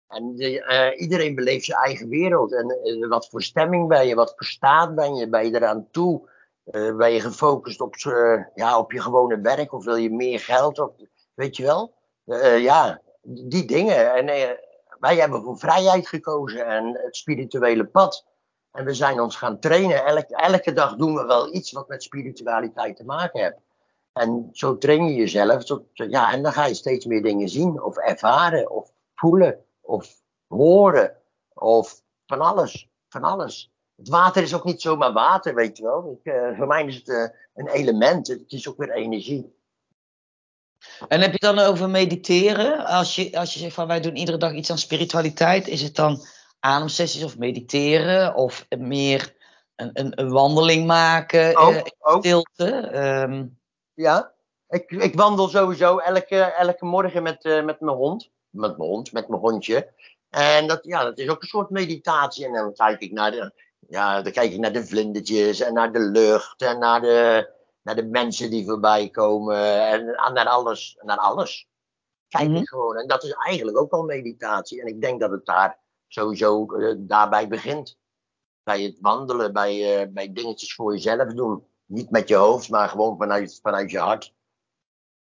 [0.09, 2.55] En uh, iedereen beleeft zijn eigen wereld.
[2.55, 4.15] En uh, wat voor stemming ben je?
[4.15, 5.29] Wat voor staat ben je?
[5.29, 6.29] Ben je eraan toe?
[6.65, 7.95] Uh, ben je gefocust op,
[8.55, 9.73] ja, op je gewone werk?
[9.73, 10.79] Of wil je meer geld?
[10.79, 10.91] Of,
[11.35, 11.95] weet je wel?
[12.59, 14.15] ja, die dingen.
[14.15, 14.27] En
[15.01, 18.27] wij hebben voor vrijheid gekozen en het spirituele pad.
[18.73, 20.05] En we zijn ons gaan trainen.
[20.05, 23.59] Elke, elke dag doen we wel iets wat met spiritualiteit te maken heeft.
[24.13, 25.65] En zo train je jezelf.
[25.65, 30.21] Tot, ja, en dan ga je steeds meer dingen zien of ervaren of voelen of
[30.47, 31.17] horen
[31.55, 32.89] of van alles.
[33.09, 33.71] Van alles.
[33.97, 36.21] Het water is ook niet zomaar water, weet je wel.
[36.23, 39.55] Ik, uh, voor mij is het uh, een element, het is ook weer energie.
[41.09, 42.85] En heb je dan over mediteren?
[42.85, 45.95] Als je, als je zegt van wij doen iedere dag iets aan spiritualiteit, is het
[45.95, 46.25] dan
[46.61, 49.35] ademsessies of mediteren of meer
[49.77, 51.57] een, een, een wandeling maken?
[51.57, 52.25] Ook, uh, ook.
[52.25, 52.99] Stilte?
[53.01, 53.59] Um...
[53.95, 54.33] Ja,
[54.69, 59.29] ik, ik wandel sowieso elke, elke morgen met, met mijn hond met mijn hond, met
[59.29, 59.93] mijn hondje.
[60.31, 62.47] En dat, ja, dat is ook een soort meditatie.
[62.47, 63.53] En dan kijk ik naar de,
[63.89, 67.51] ja, dan kijk ik naar de vlindertjes en naar de lucht en naar de,
[67.83, 70.99] naar de mensen die voorbij komen en naar alles.
[71.03, 71.69] Naar alles.
[72.29, 72.63] Kijk mm-hmm.
[72.63, 72.97] ik gewoon.
[72.97, 74.81] En dat is eigenlijk ook al meditatie.
[74.81, 77.99] En ik denk dat het daar sowieso uh, daarbij begint.
[78.63, 81.67] Bij het wandelen, bij, uh, bij dingetjes voor jezelf doen.
[81.85, 84.35] Niet met je hoofd, maar gewoon vanuit, vanuit je hart.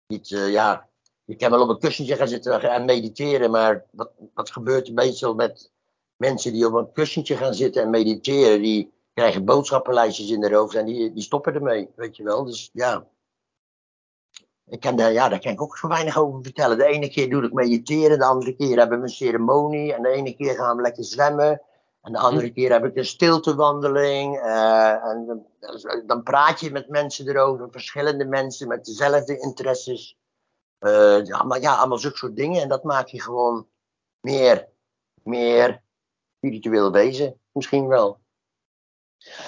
[0.08, 0.90] Niet, uh, ja,
[1.26, 4.94] je kan wel op een kussentje gaan zitten en mediteren, maar wat, wat gebeurt er
[4.94, 5.72] meestal met
[6.16, 8.62] mensen die op een kussentje gaan zitten en mediteren?
[8.62, 12.44] Die krijgen boodschappenlijstjes in hun hoofd en die, die stoppen ermee, weet je wel.
[12.44, 13.08] Dus ja,
[14.66, 16.78] ik kan daar, ja, daar kan ik ook zo weinig over vertellen.
[16.78, 19.94] De ene keer doe ik mediteren, de andere keer hebben we een ceremonie.
[19.94, 21.62] En de ene keer gaan we lekker zwemmen.
[22.02, 24.36] En de andere keer heb ik een stiltewandeling.
[24.36, 25.46] Uh, en dan,
[26.06, 30.18] dan praat je met mensen erover, verschillende mensen met dezelfde interesses.
[30.84, 32.62] Uh, ja, maar ja, allemaal zulke soort dingen.
[32.62, 33.68] En dat maakt je gewoon
[34.20, 34.68] meer,
[35.24, 35.82] meer
[36.36, 37.40] spiritueel wezen.
[37.52, 38.22] Misschien wel.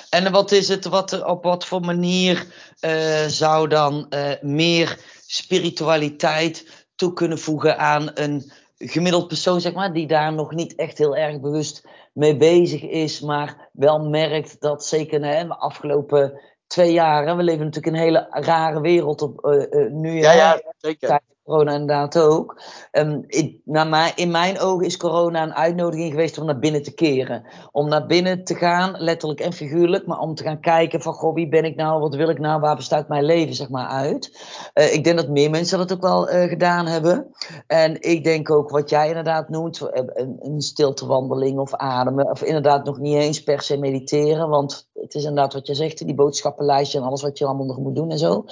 [0.09, 2.47] En wat is het, wat, op wat voor manier
[2.81, 9.93] uh, zou dan uh, meer spiritualiteit toe kunnen voegen aan een gemiddeld persoon, zeg maar,
[9.93, 14.85] die daar nog niet echt heel erg bewust mee bezig is, maar wel merkt dat
[14.85, 17.37] zeker hè, de afgelopen twee jaar.
[17.37, 20.19] We leven natuurlijk in een hele rare wereld op, uh, nu.
[20.19, 21.19] Ja, ja, zeker.
[21.45, 22.61] Corona inderdaad ook.
[22.91, 26.83] Um, in, naar mij, in mijn ogen is corona een uitnodiging geweest om naar binnen
[26.83, 27.43] te keren.
[27.71, 31.33] Om naar binnen te gaan, letterlijk en figuurlijk, maar om te gaan kijken van, goh,
[31.33, 34.39] wie ben ik nou, wat wil ik nou, waar bestaat mijn leven, zeg maar, uit.
[34.73, 37.27] Uh, ik denk dat meer mensen dat ook wel uh, gedaan hebben.
[37.67, 42.43] En ik denk ook wat jij inderdaad noemt, eh, een, een stiltewandeling of ademen, of
[42.43, 46.15] inderdaad nog niet eens per se mediteren, want het is inderdaad wat je zegt, die
[46.15, 48.45] boodschappenlijstje en alles wat je allemaal nog moet doen en zo.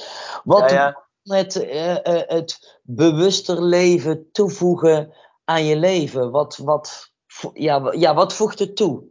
[0.44, 1.03] Wat ja, ja.
[1.24, 6.32] Het, uh, uh, het bewuster leven toevoegen aan je leven?
[6.32, 7.12] Wat, wat,
[7.54, 9.04] ja, ja, wat voegt het toe?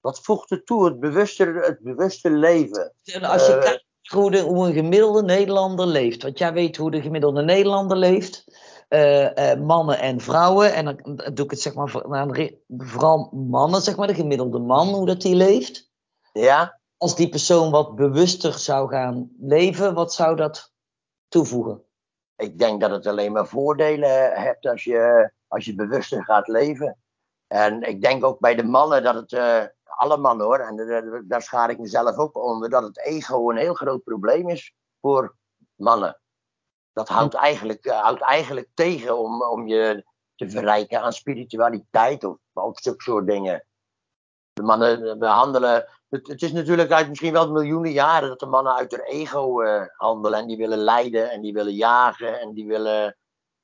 [0.00, 0.84] Wat voegt het toe?
[0.84, 2.92] Het bewuste, het bewuste leven.
[3.20, 6.22] Als je uh, kijkt hoe, de, hoe, een gemiddelde Nederlander leeft.
[6.22, 8.44] Want jij weet hoe de gemiddelde Nederlander leeft.
[9.58, 10.74] mannen en vrouwen.
[10.74, 11.90] En dan doe ik het zeg maar
[12.68, 15.90] vooral mannen, zeg maar, de gemiddelde man, hoe dat die leeft.
[16.32, 16.80] Ja.
[16.96, 20.72] Als die persoon wat bewuster zou gaan leven, wat zou dat
[21.28, 21.82] toevoegen?
[22.36, 26.98] Ik denk dat het alleen maar voordelen hebt als je, als je bewuster gaat leven.
[27.46, 31.20] En ik denk ook bij de mannen dat het, uh, alle mannen hoor, en uh,
[31.24, 35.36] daar schaar ik mezelf ook onder, dat het ego een heel groot probleem is voor
[35.74, 36.20] mannen.
[36.92, 42.36] Dat houdt eigenlijk, uh, houdt eigenlijk tegen om, om je te verrijken aan spiritualiteit of,
[42.52, 43.66] of zulke soort dingen.
[44.52, 48.90] De mannen behandelen het, is natuurlijk uit misschien wel miljoenen jaren dat de mannen uit
[48.90, 50.38] hun ego uh, handelen.
[50.38, 53.16] En die willen leiden en die willen jagen en die willen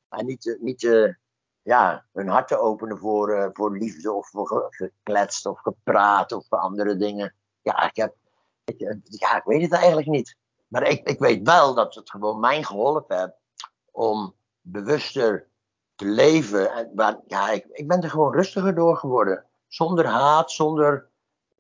[0.09, 1.15] en niet, niet uh,
[1.63, 6.97] ja, hun harten openen voor, voor liefde of voor gekletst of gepraat of voor andere
[6.97, 7.35] dingen.
[7.63, 8.15] Ja, ik, heb,
[8.65, 10.37] ik, ja, ik weet het eigenlijk niet.
[10.69, 13.37] Maar ik, ik weet wel dat het gewoon mij geholpen heeft
[13.91, 15.49] om bewuster
[15.95, 16.73] te leven.
[16.73, 19.45] En, ja, ik, ik ben er gewoon rustiger door geworden.
[19.69, 21.09] Zonder haat, zonder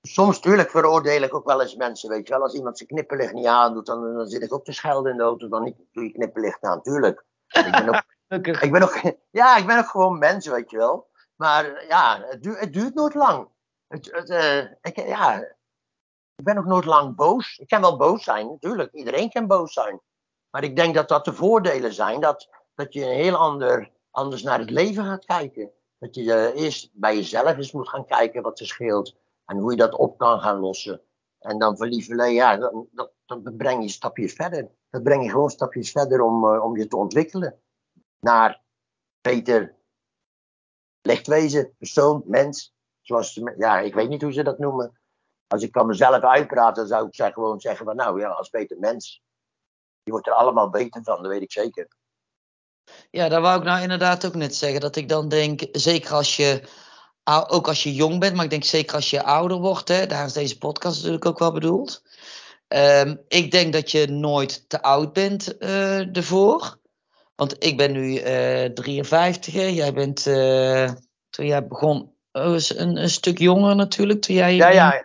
[0.06, 2.42] soms natuurlijk veroordeel ik ook wel eens mensen, weet je wel.
[2.42, 5.22] Als iemand zijn knipperlicht niet aandoet, dan, dan zit ik ook te schelden in de
[5.22, 5.48] auto.
[5.48, 7.24] Dan niet, doe je knipperlicht aan, tuurlijk.
[7.48, 8.04] Ik ben ook,
[8.66, 11.10] ik ben ook, ja, ik ben ook gewoon mens, weet je wel.
[11.36, 13.48] Maar ja, het, duurt, het duurt nooit lang.
[13.86, 15.40] Het, het, uh, ik, ja,
[16.34, 17.58] ik ben ook nooit lang boos.
[17.58, 18.92] Ik kan wel boos zijn, natuurlijk.
[18.92, 20.00] Iedereen kan boos zijn.
[20.50, 22.20] Maar ik denk dat dat de voordelen zijn.
[22.20, 25.70] Dat, dat je een heel ander, anders naar het leven gaat kijken.
[25.98, 29.16] Dat je uh, eerst bij jezelf eens moet gaan kijken wat er scheelt.
[29.44, 31.00] En hoe je dat op kan gaan lossen.
[31.38, 34.70] En dan voor lieverlee, ja, dan, dat, dat breng je stapjes verder.
[34.90, 37.60] Dat breng je gewoon stapjes verder om, uh, om je te ontwikkelen.
[38.20, 38.62] Naar
[39.20, 39.76] beter
[41.00, 42.72] lichtwezen, persoon, mens.
[43.00, 44.98] Zoals, ja, ik weet niet hoe ze dat noemen.
[45.46, 49.22] Als ik kan mezelf uitpraten, zou ik gewoon zeggen van nou ja, als beter mens.
[50.02, 51.88] Je wordt er allemaal beter van, dat weet ik zeker.
[53.10, 54.80] Ja, daar wou ik nou inderdaad ook net zeggen.
[54.80, 56.68] Dat ik dan denk, zeker als je
[57.24, 60.24] ook als je jong bent, maar ik denk zeker als je ouder wordt, hè, daar
[60.24, 62.02] is deze podcast natuurlijk ook wel bedoeld.
[62.68, 66.78] Um, ik denk dat je nooit te oud bent uh, ervoor.
[67.34, 70.90] Want ik ben nu uh, 53, jij bent uh,
[71.30, 74.20] toen jij begon oh, een, een, stuk jonger natuurlijk.
[74.20, 75.04] Toen jij ja, ja,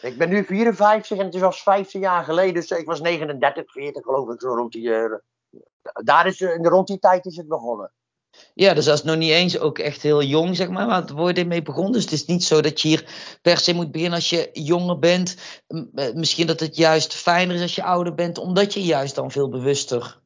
[0.00, 4.02] ik ben nu 54 en het was 15 jaar geleden, dus ik was 39, 40
[4.02, 4.90] geloof ik, zo rond die,
[6.04, 7.92] daar is, rond die tijd is het begonnen.
[8.54, 11.36] Ja, dus dat is nog niet eens ook echt heel jong, zeg maar, waar word
[11.36, 11.92] je mee begonnen.
[11.92, 13.04] Dus het is niet zo dat je hier
[13.42, 15.36] per se moet beginnen als je jonger bent.
[15.66, 19.30] Eh, misschien dat het juist fijner is als je ouder bent, omdat je juist dan
[19.30, 20.20] veel bewuster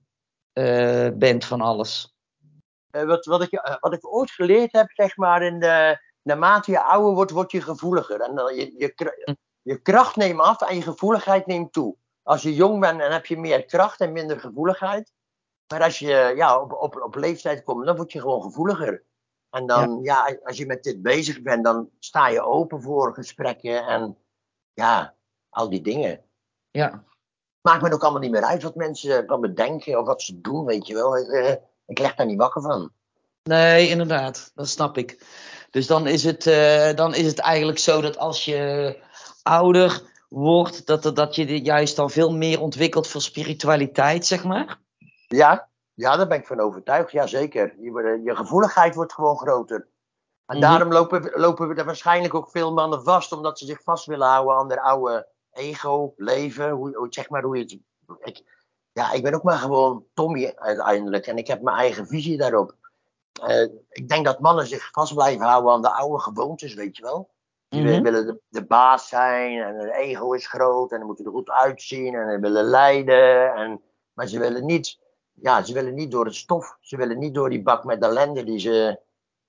[0.59, 2.15] uh, bent van alles.
[2.97, 6.83] Uh, wat, wat, ik, wat ik ooit geleerd heb, zeg maar, in de, naarmate je
[6.83, 8.21] ouder wordt, word je gevoeliger.
[8.21, 11.97] En je, je, je kracht neemt af en je gevoeligheid neemt toe.
[12.23, 15.13] Als je jong bent, dan heb je meer kracht en minder gevoeligheid.
[15.73, 19.05] Maar als je ja, op, op, op leeftijd komt, dan word je gewoon gevoeliger.
[19.51, 20.29] En dan, ja.
[20.29, 20.39] ja.
[20.45, 24.17] als je met dit bezig bent, dan sta je open voor gesprekken en
[24.73, 25.15] ja,
[25.49, 26.21] al die dingen.
[26.71, 27.05] Ja.
[27.61, 30.41] Maakt me ook allemaal niet meer uit wat mensen van me denken of wat ze
[30.41, 31.19] doen, weet je wel.
[31.19, 32.93] Ik, ik leg daar niet wakker van.
[33.43, 35.27] Nee, inderdaad, dat snap ik.
[35.71, 38.99] Dus dan is het, uh, dan is het eigenlijk zo dat als je
[39.43, 44.81] ouder wordt, dat, dat je juist dan veel meer ontwikkelt voor spiritualiteit, zeg maar.
[45.37, 47.13] Ja, ja, daar ben ik van overtuigd.
[47.13, 47.75] Jazeker.
[47.81, 49.77] Je, je gevoeligheid wordt gewoon groter.
[49.77, 50.61] En mm-hmm.
[50.61, 54.27] daarom lopen, lopen we er waarschijnlijk ook veel mannen vast, omdat ze zich vast willen
[54.27, 56.71] houden aan their oude ego, leven.
[56.71, 57.79] Hoe, zeg maar hoe je het.
[58.21, 58.43] Ik,
[58.93, 61.27] ja, ik ben ook maar gewoon Tommy uiteindelijk.
[61.27, 62.75] En ik heb mijn eigen visie daarop.
[63.49, 67.03] Uh, ik denk dat mannen zich vast blijven houden aan de oude gewoontes, weet je
[67.03, 67.31] wel.
[67.69, 68.03] Die mm-hmm.
[68.03, 71.51] willen de, de, baas zijn en hun ego is groot en dan moeten er goed
[71.51, 73.55] uitzien en willen leiden.
[73.55, 74.99] En, maar ze willen niet
[75.43, 76.77] ja, ze willen niet door het stof.
[76.81, 79.01] Ze willen niet door die bak met ellende die ze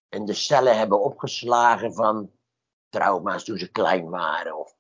[0.10, 2.32] in de cellen hebben opgeslagen van
[2.90, 4.58] trauma's toen ze klein waren.
[4.58, 4.76] Of,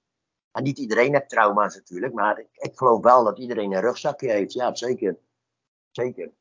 [0.51, 4.31] en niet iedereen heeft trauma's natuurlijk, maar ik, ik geloof wel dat iedereen een rugzakje
[4.31, 4.53] heeft.
[4.53, 5.17] Ja, zeker.
[5.91, 6.31] Zeker.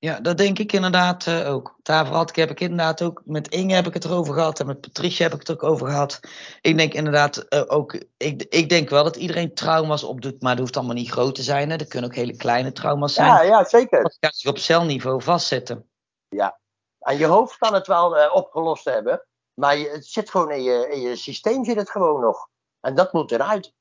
[0.00, 1.78] Ja, dat denk ik inderdaad uh, ook.
[1.82, 4.66] Daarvoor had ik, heb ik inderdaad ook met Inge heb ik het erover gehad en
[4.66, 6.20] met Patricia heb ik het ook over gehad.
[6.60, 10.60] Ik denk inderdaad uh, ook, ik, ik denk wel dat iedereen trauma's opdoet, maar dat
[10.60, 11.70] hoeft allemaal niet groot te zijn.
[11.70, 11.76] Hè.
[11.76, 13.26] Er kunnen ook hele kleine trauma's zijn.
[13.26, 14.02] Ja, ja zeker.
[14.02, 15.88] Dat kan zich op celniveau vastzetten.
[16.28, 16.58] Ja,
[16.98, 20.62] aan je hoofd kan het wel uh, opgelost hebben, maar je, het zit gewoon in
[20.62, 22.48] je, in je systeem zit het gewoon nog.
[22.80, 23.72] En dat moet eruit.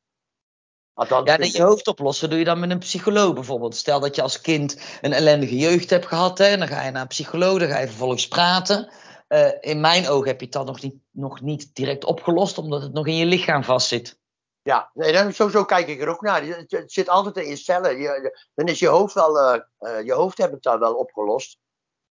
[1.05, 3.75] Ja, je hoofd oplossen doe je dan met een psycholoog bijvoorbeeld.
[3.75, 6.91] Stel dat je als kind een ellendige jeugd hebt gehad, hè, en dan ga je
[6.91, 8.91] naar een psycholoog, dan ga je vervolgens praten.
[9.29, 12.81] Uh, in mijn ogen heb je het dan nog niet, nog niet direct opgelost, omdat
[12.81, 14.19] het nog in je lichaam vastzit.
[14.61, 16.43] Ja, nee, dan, zo, zo kijk ik er ook naar.
[16.43, 17.97] Het, het zit altijd in je cellen.
[17.97, 21.57] Je, dan is je hoofd wel, uh, uh, je hoofd hebt het dan wel opgelost.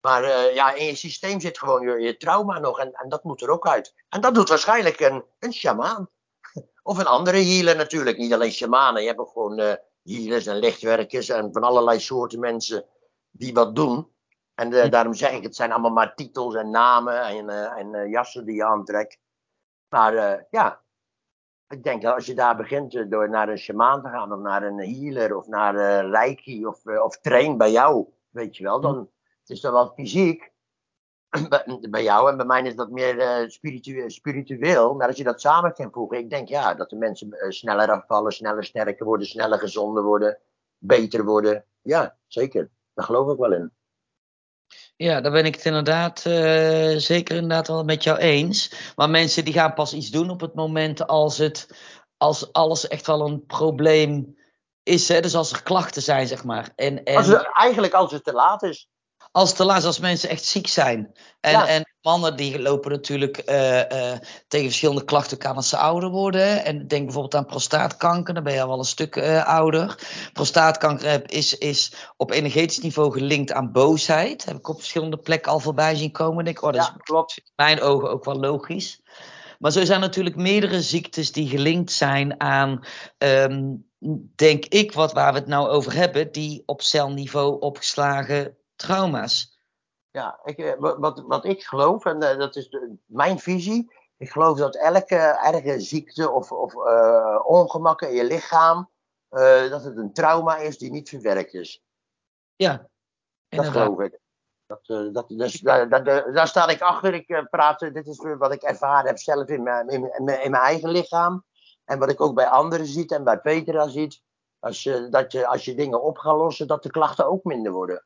[0.02, 3.41] Maar ja, in je systeem zit gewoon je, je trauma nog en, en, dat moet
[3.41, 3.93] er ook uit.
[4.10, 6.10] En dat doet waarschijnlijk een, een shamaan.
[6.88, 8.17] Of een andere healer natuurlijk.
[8.17, 9.02] Niet alleen shamanen.
[9.02, 12.86] Je hebt ook gewoon uh, healers en lichtwerkers en van allerlei soorten mensen
[13.32, 14.12] die wat doen.
[14.56, 18.10] En uh, daarom zeg ik, het zijn allemaal maar titels en namen en, uh, en
[18.10, 19.17] jassen die je aantrekt.
[19.89, 20.82] Maar ja,
[21.67, 24.63] ik denk dat als je daar begint door naar een shamaan te gaan, of naar
[24.63, 29.50] een healer, of naar Reiki, of, of train bij jou, weet je wel, dan het
[29.50, 30.54] is dat wel fysiek
[31.90, 34.94] bij jou en bij mij is dat meer uh, spiritueel, spiritueel.
[34.94, 37.92] Maar als je dat samen kan voegen, ik denk ja, dat de mensen uh, sneller
[37.92, 40.38] afvallen, sneller sterker worden, sneller gezonder worden,
[40.78, 41.66] beter worden.
[41.82, 42.70] Ja, zeker.
[42.94, 43.72] Daar geloof ik wel in.
[44.96, 48.92] Ja, daar ben ik het inderdaad uh, zeker inderdaad wel met jou eens.
[48.96, 51.70] Maar mensen die gaan pas iets doen op het moment als, het,
[52.18, 54.38] als alles echt wel een probleem
[54.84, 55.08] is.
[55.08, 55.20] Hè?
[55.20, 56.72] Dus als er klachten zijn, zeg maar.
[56.76, 57.16] En, en...
[57.16, 58.90] Als het, eigenlijk als het te laat is
[59.36, 61.15] als te laat, als mensen echt ziek zijn.
[61.39, 64.17] En, en mannen die lopen natuurlijk uh, uh,
[64.48, 66.65] tegen verschillende klachten aan als ze ouder worden.
[66.65, 70.00] En denk bijvoorbeeld aan prostaatkanker, dan ben je al wel een stuk uh, ouder.
[70.34, 74.45] Prostaatkanker is, is op energetisch niveau gelinkt aan boosheid.
[74.45, 76.45] Heb ik op verschillende plekken al voorbij zien komen.
[76.45, 77.38] Denk, oh, dat ja, klopt.
[77.38, 79.02] in mijn ogen ook wel logisch.
[79.60, 82.86] Maar zo zijn natuurlijk meerdere ziektes die gelinkt zijn aan,
[83.17, 83.86] um,
[84.36, 89.60] denk ik, wat waar we het nou over hebben, die op celniveau opgeslagen trauma's.
[90.12, 93.94] Ja, ik, eh, wat, wat ik geloof, en uh, dat is de, mijn visie.
[94.18, 98.90] Ik geloof dat elke erge ziekte of, of uh, ongemak in je lichaam,
[99.30, 101.84] uh, dat het een trauma is die niet verwerkt is.
[102.56, 102.90] Ja,
[103.50, 103.74] inderdaad.
[103.74, 104.20] Dat geloof ik.
[104.66, 107.14] Dat, dat, dus, daar, daar, daar sta ik achter.
[107.14, 110.64] Ik praat, dit is wat ik ervaren heb zelf in mijn, in, in, in mijn
[110.64, 111.44] eigen lichaam.
[111.86, 114.22] En wat ik ook bij anderen zie en bij Petra ziet.
[114.60, 117.72] Als je, dat je, als je dingen op gaat lossen, dat de klachten ook minder
[117.72, 118.06] worden.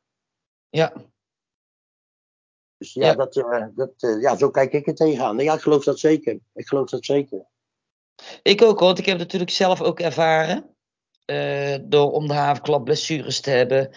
[0.70, 0.92] Ja.
[2.76, 5.38] Dus ja, Dat, uh, dat, uh, ja, zo kijk ik er tegenaan.
[5.38, 6.38] Ja, ik geloof dat zeker.
[6.54, 7.46] Ik geloof dat zeker.
[8.42, 10.74] Ik ook, want ik heb natuurlijk zelf ook ervaren.
[11.26, 13.90] Uh, door om de havenklap blessures te hebben,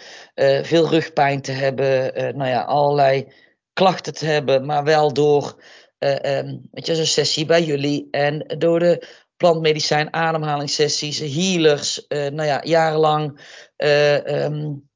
[0.65, 3.33] veel rugpijn te hebben, nou ja, allerlei
[3.73, 5.63] klachten te hebben, maar wel door
[5.99, 9.07] um, weet je, zo'n sessie bij jullie en door de
[9.37, 13.39] plantmedicijn, ademhalingssessies, healers, nou ja, jarenlang
[13.77, 14.89] um,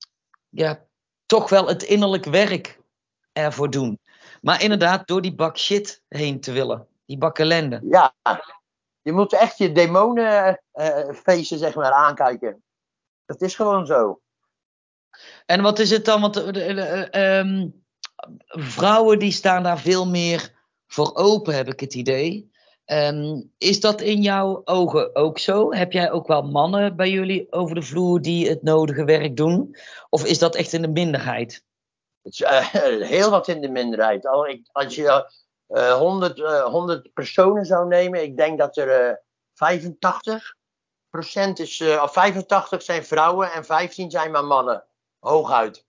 [0.49, 0.86] ja,
[1.27, 2.79] toch wel het innerlijk werk
[3.33, 3.99] ervoor doen.
[4.41, 6.87] Maar inderdaad, door die bak shit heen te willen.
[7.05, 7.81] Die bak ellende.
[7.89, 8.13] Ja,
[9.01, 12.63] je moet echt je demonenfeesten, uh, zeg maar, aankijken.
[13.25, 14.21] Dat is gewoon zo.
[15.45, 16.21] En wat is het dan?
[16.21, 16.69] Want uh,
[17.11, 17.85] uh, um,
[18.47, 20.55] vrouwen die staan daar veel meer
[20.87, 22.51] voor open, heb ik het idee.
[22.91, 25.73] Um, is dat in jouw ogen ook zo?
[25.73, 29.75] Heb jij ook wel mannen bij jullie over de vloer die het nodige werk doen?
[30.09, 31.63] Of is dat echt in de minderheid?
[32.21, 32.73] Het is uh,
[33.15, 34.27] heel wat in de minderheid.
[34.71, 35.31] Als je
[35.67, 39.23] uh, 100, uh, 100 personen zou nemen, ik denk dat er
[39.53, 40.55] 85
[41.09, 44.85] procent is, of 85 zijn vrouwen en 15 zijn maar mannen.
[45.19, 45.85] Hooguit.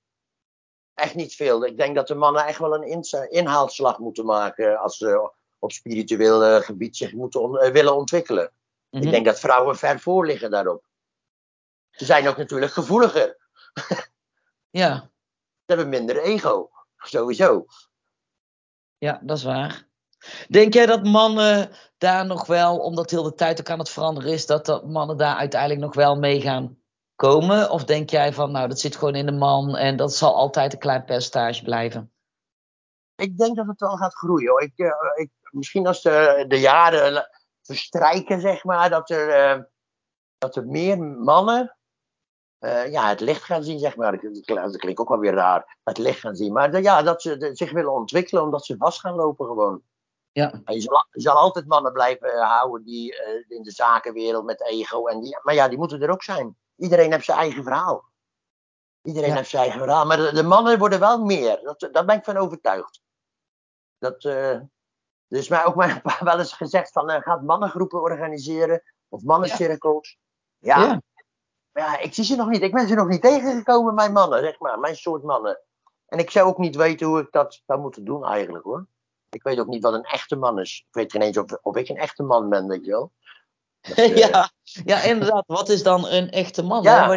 [0.94, 1.64] Echt niet veel.
[1.64, 6.44] Ik denk dat de mannen echt wel een inhaalslag moeten maken als ze op spiritueel
[6.44, 8.44] uh, gebied zich moeten on uh, willen ontwikkelen.
[8.44, 8.50] Mm
[8.90, 8.98] -hmm.
[8.98, 9.12] Ik mhm.
[9.12, 10.84] denk dat vrouwen ver voor liggen daarop.
[11.90, 13.36] Ze zijn ook natuurlijk gevoeliger.
[14.70, 14.96] ja.
[15.66, 17.66] Ze hebben minder ego, sowieso.
[18.98, 19.86] Ja, dat is waar.
[20.48, 24.32] Denk jij dat mannen daar nog wel, omdat heel de tijd ook aan het veranderen
[24.32, 26.78] is, dat, dat mannen daar uiteindelijk nog wel mee gaan
[27.16, 27.70] komen?
[27.70, 30.72] Of denk jij van, nou, dat zit gewoon in de man en dat zal altijd
[30.72, 32.12] een klein percentage blijven?
[33.18, 34.50] Ik denk dat het wel gaat groeien.
[34.50, 34.62] Hoor.
[34.62, 37.28] Ik, uh, ik misschien als de, de jaren
[37.62, 39.62] verstrijken, zeg maar, dat er, uh,
[40.38, 41.76] dat er meer mannen
[42.60, 44.20] uh, ja, het licht gaan zien, zeg maar.
[44.44, 46.52] Dat klinkt ook wel weer raar, het licht gaan zien.
[46.52, 49.82] Maar de, ja, dat ze de, zich willen ontwikkelen omdat ze vast gaan lopen gewoon.
[50.32, 50.60] Ja.
[50.64, 53.14] je, zal, je zal altijd mannen blijven houden die
[53.48, 55.06] in de zakenwereld met ego.
[55.06, 56.56] En die, maar ja, die moeten er ook zijn.
[56.76, 58.04] Iedereen heeft zijn eigen verhaal.
[59.02, 59.34] Iedereen Ja.
[59.34, 60.06] heeft zijn eigen verhaal.
[60.06, 61.60] Maar de, de mannen worden wel meer.
[61.62, 63.00] Dat, daar ben ik van overtuigd.
[63.98, 64.68] Dat, eh, er
[65.28, 68.82] is mij ook maar wel eens gezegd van eh, gaat mannengroepen organiseren.
[69.08, 70.18] Of mannencirkels.
[70.58, 70.82] Ja.
[70.82, 71.02] Ja.
[71.72, 72.62] Maar ja, ik zie ze nog niet.
[72.62, 74.78] Ik ben ze nog niet tegengekomen, mijn mannen, zeg maar.
[74.78, 75.60] Mijn soort mannen.
[76.06, 78.86] En ik zou ook niet weten hoe ik dat zou moeten doen eigenlijk hoor.
[79.30, 80.84] Ik weet ook niet wat een echte man is.
[80.88, 83.12] Ik weet geen eens of, of ik een echte man ben, weet je wel.
[83.80, 85.44] Dat, eh, ja, ja, inderdaad.
[85.46, 86.82] Wat is dan een echte man?
[86.82, 87.10] Ja.
[87.10, 87.16] hè?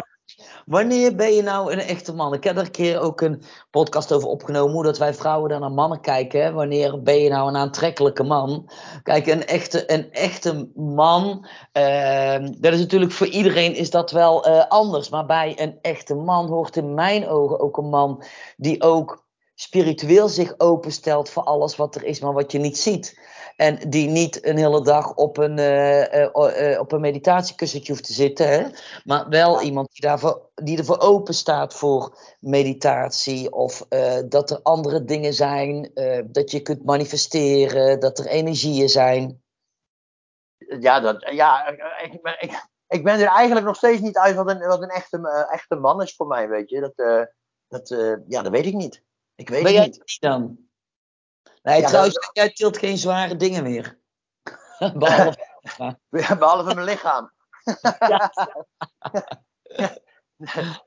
[0.66, 2.34] Wanneer- ben je nou een echte man?
[2.34, 5.60] Ik heb er een keer ook een podcast over opgenomen, hoe dat wij vrouwen dan
[5.60, 6.54] naar mannen kijken.
[6.54, 8.70] Wanneer ben je nou een aantrekkelijke man?
[9.02, 14.44] Kijk, een echte, een echte man, ehm, dat is natuurlijk voor iedereen is dat wel
[14.44, 15.08] eh, anders.
[15.08, 18.22] Maar bij een echte man hoort in mijn ogen ook een man
[18.56, 23.20] die ook spiritueel zich openstelt voor alles wat er is, maar wat je niet ziet.
[23.56, 28.48] En die niet een hele dag op een, eh, op een meditatiekussentje hoeft te zitten.
[28.48, 28.66] Hè?
[29.04, 33.52] Maar wel iemand die, daarvoor, die ervoor open staat voor meditatie.
[33.52, 33.86] Of
[34.28, 35.90] dat er andere dingen zijn.
[36.26, 38.00] dat je kunt manifesteren.
[38.00, 39.42] Dat er energieën zijn.
[40.80, 44.58] Ja, dat, ja ik, ik, ik, ben er eigenlijk nog steeds niet uit wat een,
[44.58, 46.80] wat een echte, echte man is voor mij, weet je.
[46.80, 47.22] Dat, eh,
[47.68, 49.02] dat, eh, ja, dat weet ik niet.
[49.34, 50.20] Ik weet Ben het niet.
[50.20, 50.58] dan?
[51.62, 53.98] Nee, Ja, trouwens, jij tilt geen zware dingen meer.
[54.94, 55.50] Behalve.
[56.10, 57.32] Ja, Behalve mijn lichaam.
[57.98, 58.32] Ja.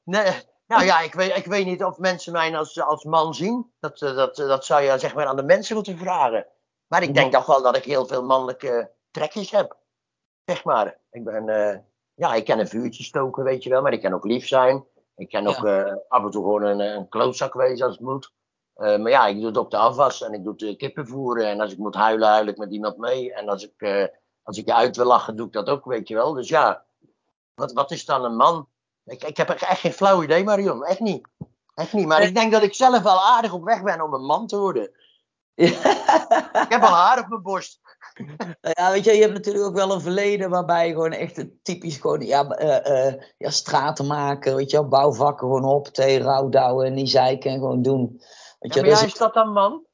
[0.04, 0.32] nee,
[0.68, 3.72] nou ja, ik weet, ik weet niet of mensen mij als, als man zien.
[3.80, 6.48] Dat, eh, dat, dat zou je zeg maar aan de mensen moeten vragen.
[6.88, 9.78] Maar ik denk toch wel dat ik heel veel mannelijke trekjes heb.
[10.46, 10.98] Zeg maar.
[11.12, 11.80] Ik ben, eh,
[12.14, 13.82] ja, ik kan een vuurtje stoken, weet je wel.
[13.82, 14.86] Maar ik kan ook lief zijn.
[15.16, 18.34] Ik kan ook eh, af en toe gewoon een, een klootzak wezen als het moet.
[18.76, 21.48] Eh, maar ja, ik doe het op de afwas en ik doe de kippen voeren.
[21.48, 23.34] En als ik moet huilen, huil ik met iemand mee.
[23.34, 24.06] En als ik, eh,
[24.44, 26.34] als ik je uit wil lachen, doe ik dat ook, weet je wel.
[26.34, 26.86] Dus ja,
[27.54, 28.68] wat, wat is dan een man?
[29.06, 30.84] Ik, ik heb echt geen flauw idee, Marion.
[30.84, 31.28] Echt niet.
[31.74, 32.06] Echt niet.
[32.06, 34.58] Maar ik denk dat ik zelf wel aardig op weg ben om een man te
[34.58, 34.92] worden.
[36.66, 37.80] Ik heb al haar op mijn borst.
[38.16, 41.38] Nou Ja, weet je, je hebt natuurlijk ook wel een verleden waarbij je gewoon echt
[41.38, 46.86] een typisch gewoon, ja, eh, ja, straten maken, weet je bouwvakken gewoon op, thee, rouwdouwen
[46.86, 48.22] en niet zeiken en gewoon doen.
[48.66, 49.86] Weet Ja, je, maar dat ja, is- dat dan man?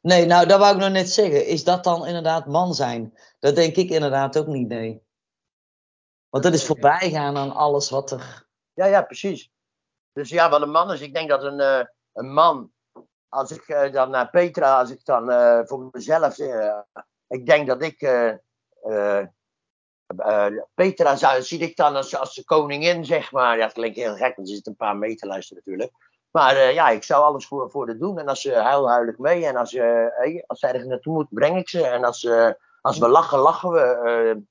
[0.00, 1.46] Nee, nou, dat wou ik nog net zeggen.
[1.46, 3.18] Is dat dan inderdaad man zijn?
[3.38, 5.02] Dat denk ik inderdaad ook niet, nee.
[6.28, 8.46] Want dat is voorbij gaan aan alles wat er...
[8.72, 9.50] Ja, ja, precies.
[10.12, 11.00] Dus ja, wat een man is.
[11.00, 12.72] Ik denk dat een, eh, een man,
[13.28, 16.38] als ik eh, dan naar Petra, als ik dan eh, voor mezelf,
[17.28, 17.98] ik denk dat ik,
[20.74, 23.56] Petra zou, zie ik dan als, als de koningin, zeg maar.
[23.56, 26.05] Ja, het klinkt heel gek, want er zit een paar mee te luisteren natuurlijk.
[26.36, 28.18] Maar eh, ja, ik zou alles voor, voor haar doen.
[28.18, 29.46] En als ze huil, huil ik mee.
[29.46, 31.86] En als, eh, hey, als ze ergens naartoe moet, breng ik ze.
[31.86, 34.42] En als, eh, als we lachen, lachen we.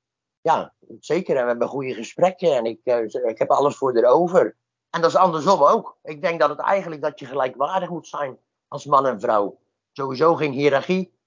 [0.41, 1.35] ja, zeker.
[1.35, 2.55] En we hebben goede gesprekken.
[2.55, 2.79] En ik,
[3.25, 4.55] ik heb alles voor haar over.
[4.89, 5.97] En dat is andersom ook.
[6.03, 9.59] Ik denk dat het eigenlijk dat je gelijkwaardig moet zijn als man en vrouw.
[9.91, 11.17] Sowieso geen hiërarchie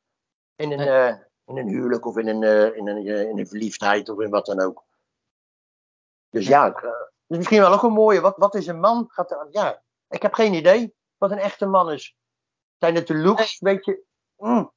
[0.56, 1.22] in een, Nee.
[1.44, 4.60] in een huwelijk of in een, in, een, in een verliefdheid of in wat dan
[4.60, 4.84] ook.
[6.30, 6.90] Dus ja, eh,
[7.26, 8.20] dus misschien wel ook een mooie.
[8.20, 9.06] Wat, wat is een man?
[9.08, 12.14] Gaat ja, ik heb geen idee wat een echte man is.
[12.78, 13.58] Zijn het de looks?
[13.58, 14.02] Weet je?
[14.36, 14.72] Mm,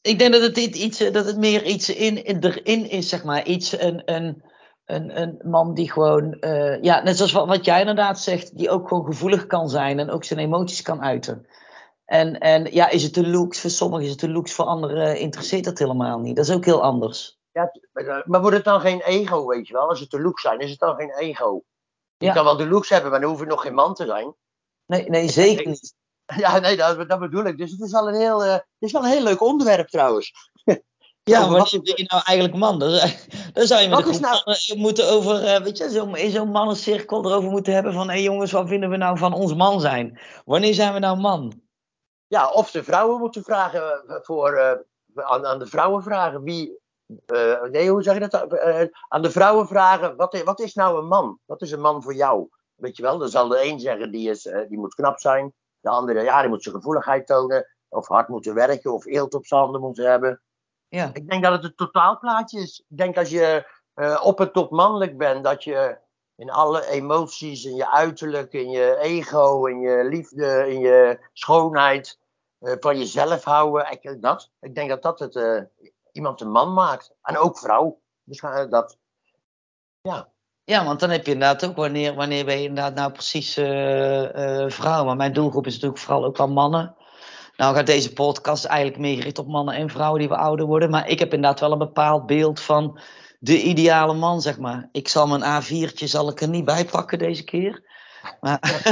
[0.00, 3.24] Ik denk dat het, iets- eh, dat het meer iets in, in, erin is, zeg
[3.24, 3.44] maar.
[3.46, 4.42] Iets, een, een,
[4.84, 8.70] een, een man die gewoon, eh, ja, net zoals wat, wat jij inderdaad zegt, die
[8.70, 11.46] ook gewoon gevoelig kan zijn en ook zijn emoties kan uiten.
[12.04, 13.60] En, en ja, is het de looks?
[13.60, 16.36] Voor sommigen is het de looks, voor anderen interesseert dat helemaal niet.
[16.36, 17.38] Dat is ook heel anders.
[17.52, 19.88] ja, t- maar wordt het dan geen ego, weet je wel?
[19.88, 21.62] Als het de looks zijn, is het dan geen ego?
[22.16, 22.32] Je Ja.
[22.32, 24.34] kan wel de looks hebben, maar dan hoef je nog geen man te zijn.
[24.86, 25.94] Nee, nee zeker niet.
[26.36, 27.58] Ja, nee, dat, dat bedoel ik.
[27.58, 30.32] Dus het is wel een heel, eh, het is wel een heel leuk onderwerp trouwens.
[31.22, 32.78] Ja, maar wat- ben je nou eigenlijk man?
[32.78, 32.90] Dan,
[33.52, 37.50] dan zou je met nou- moeten over, eh, weet je, zo, in zo'n mannencirkel erover
[37.50, 40.20] moeten hebben van, hé jongens, wat vinden we nou van ons man zijn?
[40.44, 41.60] Wanneer zijn we nou man?
[42.26, 46.78] Ja, of de vrouwen moeten vragen eh, voor, aan, aan de vrouwen vragen wie.
[47.26, 48.52] Eh, nee, hoe zeg je dat?
[48.52, 51.38] Eh, aan de vrouwen vragen: wat, wat is nou een man?
[51.44, 52.48] Wat is een man voor jou?
[52.74, 55.52] Weet je wel, dan zal de een zeggen: die, is, eh, die moet knap zijn.
[55.80, 57.66] De andere, ja, die moet zijn gevoeligheid tonen.
[57.88, 58.92] Of hard moeten werken.
[58.92, 60.42] Of eelt op zijn handen moeten hebben.
[60.88, 61.10] Ja.
[61.12, 62.84] Ik denk dat het een totaalplaatje is.
[62.88, 63.72] Ik denk als je
[64.22, 65.98] op het top mannelijk bent, dat je
[66.36, 72.18] in alle emoties, in je uiterlijk, in je ego, in je liefde, in je schoonheid,
[72.58, 73.90] van jezelf houden.
[73.90, 75.34] Ik, dat, ik denk dat dat het,
[76.14, 77.14] iemand een man maakt.
[77.22, 78.00] En ook vrouw.
[78.24, 78.98] Dus eh, dat,
[80.64, 84.62] Ja, want dan heb je inderdaad ook wanneer, wanneer ben je inderdaad nou precies eh,
[84.62, 85.04] eh, vrouw.
[85.04, 86.96] Maar mijn doelgroep is natuurlijk vooral ook al mannen.
[87.56, 90.90] Nou gaat deze podcast eigenlijk meer gericht op mannen en vrouwen die we ouder worden.
[90.90, 93.00] Maar ik heb inderdaad wel een bepaald beeld van
[93.38, 94.88] de ideale man, zeg maar.
[94.92, 97.82] Ik zal mijn A4'tje zal ik er niet bij pakken deze keer.
[98.40, 98.58] Maar...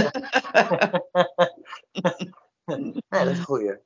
[2.65, 3.79] nee, dat is goeie.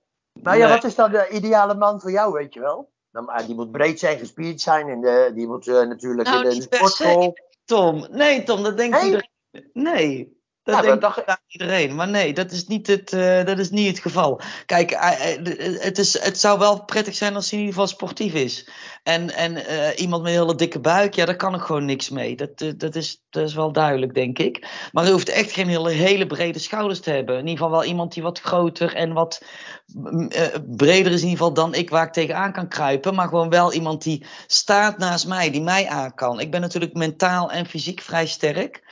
[0.42, 2.94] Maar ja, wat is dan de ideale man voor jou, weet je wel?
[3.24, 4.88] Ah, die moet breed zijn, gespierd zijn.
[4.88, 7.36] En de, die moet uh, natuurlijk nou, in de, de sportschool.
[7.64, 9.30] Tom, nee Tom, dat denkt Nee?
[9.72, 10.35] Nee,
[10.66, 11.94] dat Ja, denkt dat dacht ik- inderdaad iedereen.
[11.94, 14.40] Maar nee, dat is niet het, eh, dat is niet het geval.
[14.66, 17.96] Kijk, eh, eh, het, is, het zou wel prettig zijn als hij in ieder geval
[17.96, 18.68] sportief is.
[19.02, 19.56] En, en
[19.96, 22.36] iemand met een hele dikke buik, ja, daar kan ik gewoon niks mee.
[22.36, 24.88] Dat, dat, is, dat is wel duidelijk, denk ik.
[24.92, 27.34] Maar hij hoeft echt geen hele, hele brede schouders te hebben.
[27.34, 29.42] In ieder geval wel iemand die wat groter en wat
[29.94, 30.28] mm,
[30.76, 33.14] breder is in ieder geval dan ik, waar ik tegenaan kan kruipen.
[33.14, 36.40] Maar gewoon wel iemand die staat naast mij, die mij aan kan.
[36.40, 38.82] Ik ben natuurlijk mentaal en fysiek vrij sterk.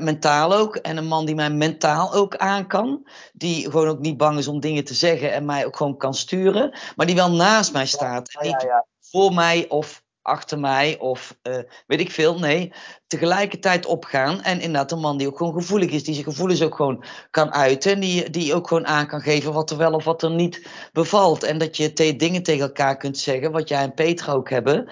[0.00, 0.76] Mentaal ook.
[0.76, 3.06] En een man die mij mentaal ook aan kan.
[3.32, 6.14] Die gewoon ook niet bang is om dingen te zeggen en mij ook gewoon kan
[6.14, 6.78] sturen.
[6.96, 8.34] Maar die wel naast mij staat.
[8.38, 8.66] En niet
[9.00, 12.38] voor mij of achter mij of eh, weet ik veel.
[12.38, 12.72] Nee,
[13.06, 14.42] tegelijkertijd opgaan.
[14.42, 16.04] En inderdaad een man die ook gewoon gevoelig is.
[16.04, 17.92] Die zijn gevoelens ook gewoon kan uiten.
[17.92, 20.66] En die, die ook gewoon aan kan geven wat er wel of wat er niet
[20.92, 21.42] bevalt.
[21.42, 23.52] En dat je dingen tegen elkaar kunt zeggen.
[23.52, 24.88] Wat jij en Petra ook hebben.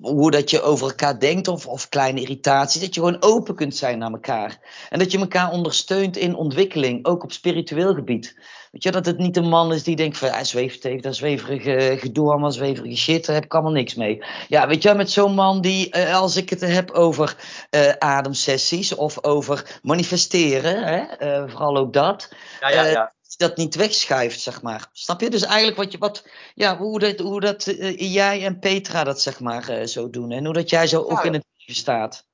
[0.00, 2.80] Hoe dat je over elkaar denkt of, of kleine irritaties.
[2.80, 4.58] Dat je gewoon open kunt zijn naar elkaar.
[4.90, 7.06] En dat je elkaar ondersteunt in ontwikkeling.
[7.06, 8.34] Ook op spiritueel gebied.
[8.74, 11.16] Weet je, dat het niet een man is die denkt van, hij zweeft heeft dat
[11.16, 14.24] zweverige gedoe, allemaal zweverige shit, daar heb ik allemaal niks mee.
[14.48, 17.36] Ja, weet je, met zo'n man die, eh, als ik het heb over
[17.70, 23.12] eh, ademsessies of over manifesteren, hè, eh, vooral ook dat, Ja, ja, ja.
[23.36, 24.88] dat niet wegschuift, zeg maar.
[24.92, 25.30] Snap je?
[25.30, 27.64] Dus eigenlijk wat je, wat, ja, hoe dat, hoe dat
[27.96, 30.30] jij en Petra dat, zeg maar, zo doen.
[30.30, 32.26] En hoe dat jij zo ook in het leven staat.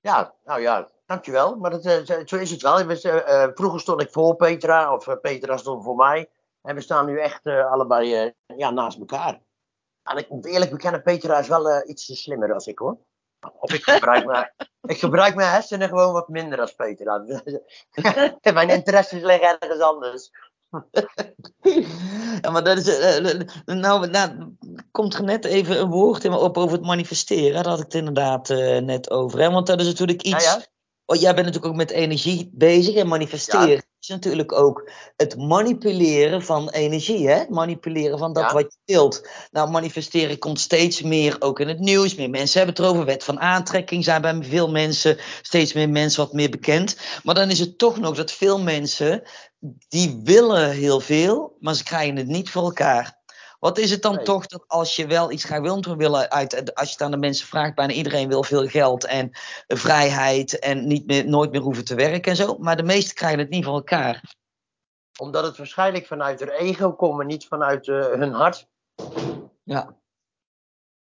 [0.00, 1.56] Ja, nou ja, dankjewel.
[1.56, 2.86] Maar dat, eh, zo- is het wel.
[2.86, 6.30] We, eh, eh, vroeger stond ik voor Petra, of Petra stond voor mij.
[6.62, 9.40] En we staan nu echt allebei ja, naast elkaar.
[10.02, 12.98] En ik moet eerlijk bekennen, Petra is wel iets slimmer dan ik hoor.
[13.60, 14.52] Of ik gebruik, mijn,
[14.82, 17.24] ik gebruik mijn hersenen gewoon wat minder als Petra.
[18.54, 20.30] mijn interesses liggen ergens anders.
[22.40, 23.18] Ja, maar dat is.
[23.64, 24.56] nou, nou,
[24.90, 27.54] komt er net even een woord in me op over het manifesteren.
[27.54, 28.48] Daar had ik het inderdaad
[28.84, 29.40] net over.
[29.40, 29.50] Hè?
[29.50, 30.44] Want dat is natuurlijk iets.
[30.44, 30.64] Ja, ja.
[31.06, 33.82] Oh, jij bent natuurlijk ook met energie bezig en manifesteren Ja.
[34.00, 37.34] is natuurlijk ook het manipuleren van energie, hè?
[37.34, 38.52] Het manipuleren van dat Ja.
[38.52, 39.28] wat je wilt.
[39.50, 42.14] Nou, manifesteren komt steeds meer ook in het nieuws.
[42.14, 43.04] Meer mensen hebben het erover.
[43.06, 46.96] Wet van aantrekking zijn bij veel mensen, steeds meer mensen wat meer bekend.
[47.22, 49.22] Maar dan is het toch nog dat veel mensen,
[49.88, 53.20] die willen heel veel, maar ze krijgen het niet voor elkaar.
[53.62, 54.24] Wat is het dan Nee.
[54.24, 55.60] toch dat als je wel iets graag
[55.96, 59.30] willen uit, als je het aan de mensen vraagt, bijna iedereen wil veel geld en
[59.66, 62.58] vrijheid en niet meer, nooit meer hoeven te werken en zo.
[62.58, 64.34] Maar de meesten krijgen het niet voor elkaar.
[65.18, 68.68] Omdat het waarschijnlijk vanuit hun ego komt en niet vanuit eh, hun hart.
[69.62, 69.96] Ja.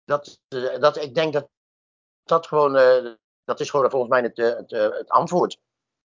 [0.03, 1.49] Dat, eh, dat, ik denk dat
[2.23, 5.57] dat gewoon, eh, dat is gewoon volgens mij het, het, het antwoord.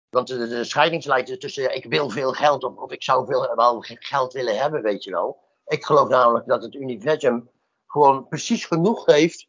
[0.09, 3.81] Want de, de scheidingslijn tussen ik wil veel geld of, of ik zou veel, wel
[3.81, 5.49] geld willen hebben, weet je wel.
[5.71, 7.51] Ik geloof namelijk dat het universum
[7.87, 9.49] gewoon precies genoeg heeft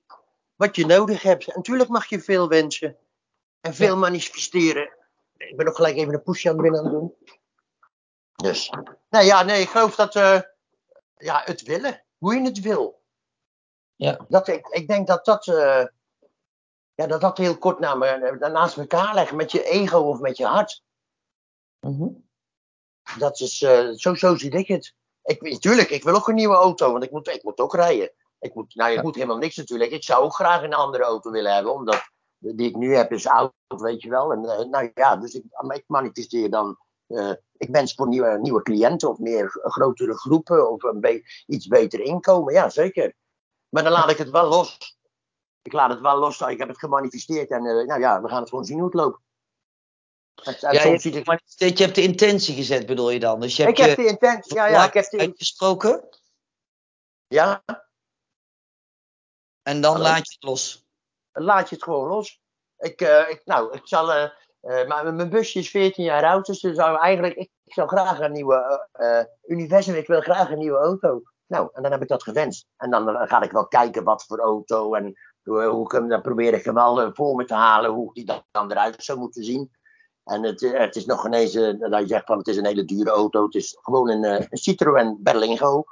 [0.56, 1.48] wat je nodig hebt.
[1.48, 2.98] En natuurlijk mag je veel wensen
[3.62, 4.90] en veel manifesteren.
[5.38, 7.16] Ik ben ook gelijk even een pushje aan het binnen aan het doen.
[8.36, 8.74] Dus,
[9.10, 10.42] nee, ja, nee, ik geloof dat, eh,
[11.18, 13.02] ja, het willen, hoe je het wil.
[13.96, 14.26] Ja.
[14.28, 15.86] Dat, ik, ik denk dat dat, eh,
[16.94, 20.38] ja, dat dat heel kort na, me- naast elkaar leggen met je ego of met
[20.38, 20.84] je hart.
[21.80, 22.08] Mhm.
[23.18, 24.96] Dat is, eh, zo, zo zie ik het.
[25.24, 28.12] Ik, natuurlijk, ik wil ook een nieuwe auto, want ik moet, ik moet ook rijden.
[28.40, 29.02] Ik moet, nou, ik Ja.
[29.02, 29.92] moet helemaal niks natuurlijk.
[29.92, 32.02] Ik zou ook graag een andere auto willen hebben, omdat
[32.38, 34.32] die ik nu heb is oud, weet je wel.
[34.32, 36.78] En, eh, nou ja, dus ik, maar ik manifesteer dan.
[37.08, 41.68] eh, ik wens voor nieuwe, nieuwe cliënten of meer grotere groepen of een be- iets
[41.68, 42.54] beter inkomen.
[42.54, 43.14] Ja, zeker.
[43.70, 44.98] Maar dan laat ik het wel los.
[45.62, 46.42] Ik laat het wel los.
[46.42, 48.94] Ik heb het gemanifesteerd en eh, nou ja, we gaan het gewoon zien hoe het
[48.94, 49.20] loopt.
[50.44, 53.40] Ja, je, soms hebt, je de intentie gezet, bedoel je dan?
[53.40, 54.56] Dus je hebt ik heb de intentie.
[54.56, 56.10] Ja, ja, ik heb de, uitgesproken
[57.28, 57.64] ja,
[59.64, 60.08] en dan Hallo?
[60.08, 60.86] laat je het los.
[61.32, 62.40] laat je het gewoon los.
[62.78, 64.14] Ik, eh, ik, nou, ik zal.
[64.14, 64.30] eh,
[64.60, 67.36] eh, maar mijn busje is 14 jaar oud, dus zou eigenlijk.
[67.36, 68.88] Ik, ik zou graag een nieuwe.
[69.48, 71.22] universum, ik wil graag een nieuwe auto.
[71.48, 72.66] Nou, en dan heb ik dat gewenst.
[72.78, 74.94] En dan ga ik wel kijken wat voor auto.
[74.94, 75.14] En
[75.44, 77.92] hoe, hoe ik hem, dan probeer ik hem wel voor me te halen.
[77.92, 79.72] Hoe die dan, dan eruit zou moeten zien.
[80.24, 81.54] En het, eh, het is nog ineens.
[81.56, 83.44] eh, dat je zegt van het is een hele dure auto.
[83.46, 85.84] Het is gewoon een, eh, een Citroën Berlingo.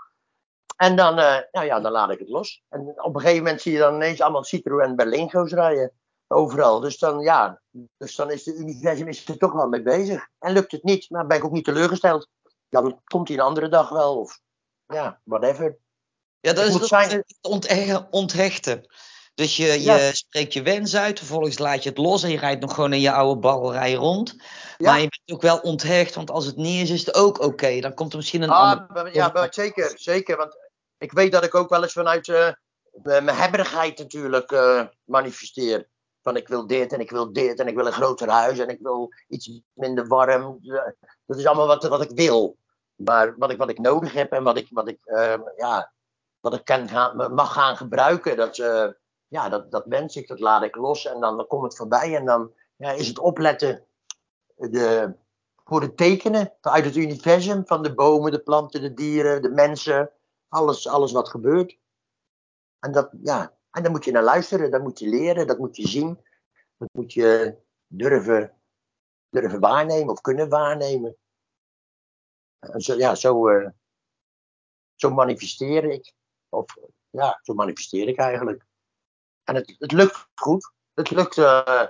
[0.78, 1.16] En dan,
[1.52, 2.64] nou ja, dan laat ik het los.
[2.70, 5.92] En op een gegeven moment zie je dan ineens allemaal Citroën Berlingo's rijden.
[6.28, 6.80] Overal.
[6.80, 7.62] Dus dan, ja,
[7.98, 10.28] dus dan is de universum is er toch wel mee bezig.
[10.40, 12.28] En lukt het niet, dan ben ik ook niet teleurgesteld.
[12.70, 14.20] Dan komt hij een andere dag wel.
[14.20, 14.40] Of
[14.86, 15.78] ja, whatever.
[16.40, 18.86] Ja, dat Het is moet zijn- het onthechten.
[19.40, 20.12] Dus je, je Ja.
[20.12, 23.00] spreekt je wens uit, vervolgens laat je het los en je rijdt nog gewoon in
[23.00, 24.36] je oude barrelrij rond.
[24.78, 24.90] Ja.
[24.92, 27.80] Maar je bent ook wel onthecht, want als het niet is, is het ook oké.
[27.80, 29.14] Dan komt er misschien een Ah, ander...
[29.14, 30.38] ja, maar zeker, zeker.
[30.38, 30.58] Want
[30.98, 32.52] ik weet dat ik ook wel eens vanuit eh,
[33.04, 35.88] mijn hebberigheid natuurlijk eh, manifesteer.
[36.22, 38.70] Van ik wil dit en ik wil dit en ik wil een groter huis en
[38.70, 40.60] ik wil iets minder warm.
[40.64, 40.82] Eh,
[41.26, 42.58] Dat is allemaal wat, wat ik wil.
[42.96, 45.00] Maar wat ik, wat ik nodig heb en wat ik, wat ik,
[45.58, 45.92] ja,
[46.40, 48.58] wat ik kan gaan, mag gaan gebruiken, dat,
[49.30, 51.06] ja, dat, dat wens ik, dat laat ik los.
[51.06, 53.86] En dan, dan komt het voorbij en dan ja, is het opletten
[54.56, 55.16] de,
[55.64, 60.12] voor de tekenen uit het universum van de bomen, de planten, de dieren, de mensen,
[60.48, 61.78] alles, alles wat gebeurt.
[62.80, 65.76] En, dat, ja, en daar moet je naar luisteren, dat moet je leren, dat moet
[65.76, 66.26] je zien,
[66.78, 67.58] dat moet je
[67.88, 68.54] durven,
[69.30, 71.16] durven waarnemen of kunnen waarnemen.
[72.60, 73.70] En zo, ja, zo, eh,
[74.96, 76.14] zo manifesteer ik.
[76.50, 76.78] Of
[77.10, 78.66] ja, zo manifesteer ik eigenlijk.
[79.50, 80.72] En het, het lukt goed.
[80.94, 81.84] Het lukt, eh,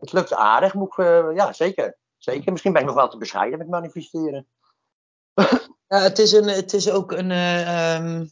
[0.00, 1.96] het lukt aardig, moet ik, eh, ja zeker.
[2.18, 4.46] Zeker, misschien ben ik nog wel te bescheiden met manifesteren.
[5.88, 7.30] Ja, het, is een, het is ook een.
[7.30, 8.26] eh, ehm,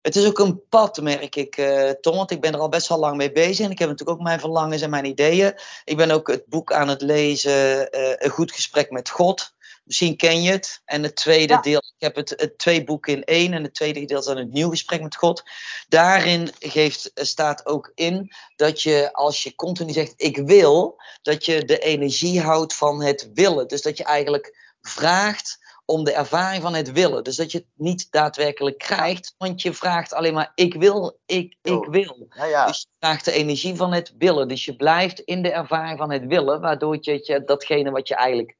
[0.00, 1.54] het is ook een pad, merk ik,
[2.00, 2.16] Tom.
[2.16, 3.64] Want ik ben er al best wel lang mee bezig.
[3.64, 5.54] En ik heb natuurlijk ook mijn verlangens en mijn ideeën.
[5.84, 7.88] Ik ben ook het boek aan het lezen,
[8.24, 9.55] Een goed gesprek met God.
[9.86, 10.80] Misschien ken je het.
[10.84, 11.60] En het tweede Ja.
[11.60, 13.52] deel, ik heb het, het twee boeken in één.
[13.52, 15.42] En het tweede deel is dan het nieuw gesprek met God.
[15.88, 21.64] Daarin geeft, staat ook in dat je, als je continu zegt: Ik wil, dat je
[21.64, 23.68] de energie houdt van het willen.
[23.68, 27.24] Dus dat je eigenlijk vraagt om de ervaring van het willen.
[27.24, 31.56] Dus dat je het niet daadwerkelijk krijgt, want je vraagt alleen maar: Ik wil, ik,
[31.62, 31.88] ik Oh.
[31.90, 32.26] wil.
[32.36, 32.66] Ja, ja.
[32.66, 34.48] Dus je vraagt de energie van het willen.
[34.48, 38.14] Dus je blijft in de ervaring van het willen, waardoor je, je datgene wat je
[38.14, 38.56] eigenlijk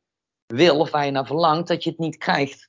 [0.46, 2.68] wil of waar je naar verlangt, dat je het niet krijgt.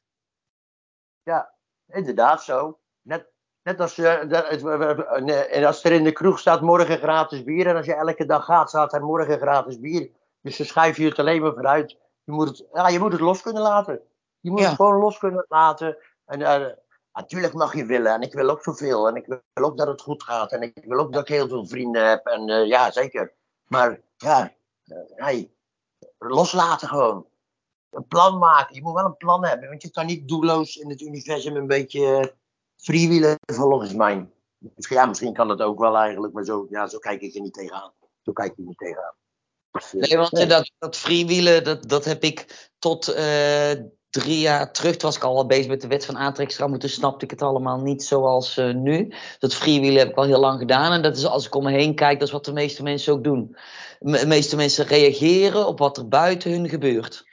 [1.87, 2.79] Inderdaad zo.
[3.01, 3.27] Net,
[3.63, 7.67] net als, we- eh, en als er in de kroeg staat morgen gratis bier.
[7.67, 10.09] En als je elke dag gaat, staat er morgen gratis bier.
[10.41, 11.97] Dus dan schuif je het alleen maar vooruit.
[12.23, 14.01] Je moet het, ja, je moet het los kunnen laten.
[14.39, 14.65] Je moet Ja.
[14.67, 15.97] het gewoon los kunnen laten.
[16.25, 16.65] En eh,
[17.13, 18.13] natuurlijk mag je willen.
[18.13, 19.07] En ik wil ook zoveel.
[19.07, 20.51] En ik wil ook dat het goed gaat.
[20.51, 22.25] En ik wil ook dat ik heel veel vrienden heb.
[22.25, 23.33] En eh, ja, zeker.
[23.67, 24.53] Maar ja,
[25.15, 25.51] hey,
[26.17, 27.27] loslaten gewoon.
[27.89, 28.75] Een plan maken.
[28.75, 29.69] Je moet wel een plan hebben.
[29.69, 32.27] Want je kan niet doelloos in het universum een beetje eh,
[32.75, 34.29] freewheelen volgens mij.
[34.57, 36.33] Misschien, ja, misschien kan dat ook wel eigenlijk.
[36.33, 37.91] Maar zo, ja, zo kijk ik er niet tegenaan.
[38.21, 39.13] Zo kijk ik er niet tegenaan.
[39.71, 43.71] Dus, eh, Nee, want dat, dat freewielen, dat, dat heb ik tot eh,
[44.09, 44.91] drie jaar terug.
[44.91, 46.79] Toen was ik al wel bezig met de wet van aantrekkingskracht.
[46.79, 49.13] Toen snapte ik het allemaal niet zoals nu.
[49.39, 50.91] Dat freewielen heb ik al heel lang gedaan.
[50.91, 53.13] En dat is als ik om me heen kijk, dat is wat de meeste mensen
[53.13, 53.57] ook doen.
[53.99, 57.26] De meeste mensen reageren op wat er buiten hun gebeurt.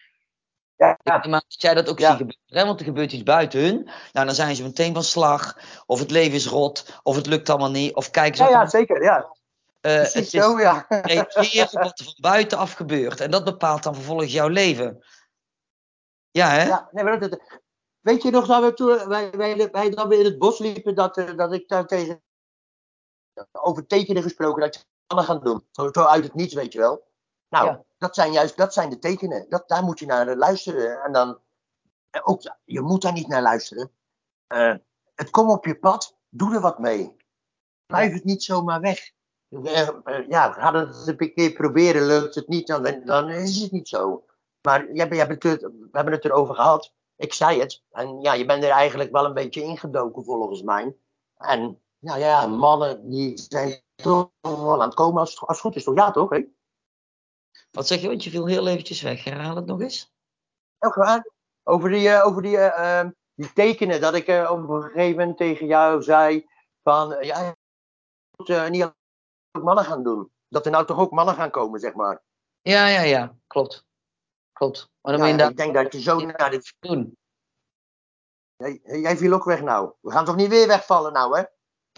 [0.77, 2.09] Ja, Ik aan dat jij dat ook Ja.
[2.09, 2.65] ziet gebeuren, hè?
[2.65, 3.91] want er gebeurt iets buiten hun.
[4.13, 5.59] Nou, dan zijn ze meteen van slag.
[5.87, 7.95] Of het leven is rot, of het lukt allemaal niet.
[7.95, 9.03] Of kijken ze ja, ja, zeker.
[9.03, 9.37] Ja.
[9.81, 10.87] eh, het is zo, ja.
[10.89, 13.21] reageren wat er van buitenaf gebeurt.
[13.21, 15.05] En dat bepaalt dan vervolgens jouw leven.
[16.31, 16.63] Ja, hè?
[16.63, 17.41] Ja, nee, maar dat,
[18.01, 20.95] weet je nog dat we toen wij, wij, wij dat we in het bos liepen,
[20.95, 22.23] dat, eh, dat ik daar tegen
[23.53, 25.67] over tekenen gesproken dat ik mannen gaan doen.
[25.71, 27.13] Zo, zo uit het niets, weet je wel.
[27.55, 27.85] Nou, Ja.
[27.99, 29.47] dat zijn juist dat zijn de tekenen.
[29.49, 31.03] Dat, daar moet je naar luisteren.
[31.03, 31.39] En dan,
[32.23, 33.91] ook, je moet daar niet naar luisteren.
[34.47, 34.75] Eh,
[35.15, 37.17] het komt op je pad, doe er wat mee.
[37.87, 39.11] Blijf het niet zomaar weg.
[39.49, 39.89] Eh,
[40.29, 44.25] ja, ga het een keer proberen, lukt het niet, dan, dan is het niet zo.
[44.61, 46.93] Maar jij, jij bent het, we hebben het erover gehad.
[47.17, 47.83] Ik zei het.
[47.91, 50.97] En ja, je bent er eigenlijk wel een beetje ingedoken volgens mij.
[51.37, 55.77] En nou ja, mannen die zijn toch wel aan het komen als, als het goed
[55.77, 55.85] is.
[55.85, 55.97] Toch?
[55.97, 56.31] Ja, toch?
[56.31, 56.45] Hè?
[57.75, 58.09] Wat zeg je?
[58.09, 59.25] Want je viel heel eventjes weg.
[59.25, 60.13] Herhaal het nog eens.
[60.79, 61.31] Ook waar.
[61.63, 65.19] Over die, eh, over die, eh, ehm, die tekenen dat ik eh, op een gegeven
[65.19, 66.47] moment tegen jou zei
[66.83, 67.55] van ja, je
[68.37, 70.31] moet niet ook mannen gaan doen.
[70.49, 72.23] Dat er nou toch ook mannen gaan komen, zeg maar.
[72.61, 73.37] Ja, ja, ja.
[73.47, 73.87] Klopt.
[74.53, 74.91] Klopt.
[75.01, 76.73] Maar dan Ja, ik denk dat je zo naar de...
[76.79, 77.17] doen.
[78.57, 79.93] Jij, jij viel ook weg nou.
[80.01, 81.45] We gaan toch niet weer wegvallen nou, hè?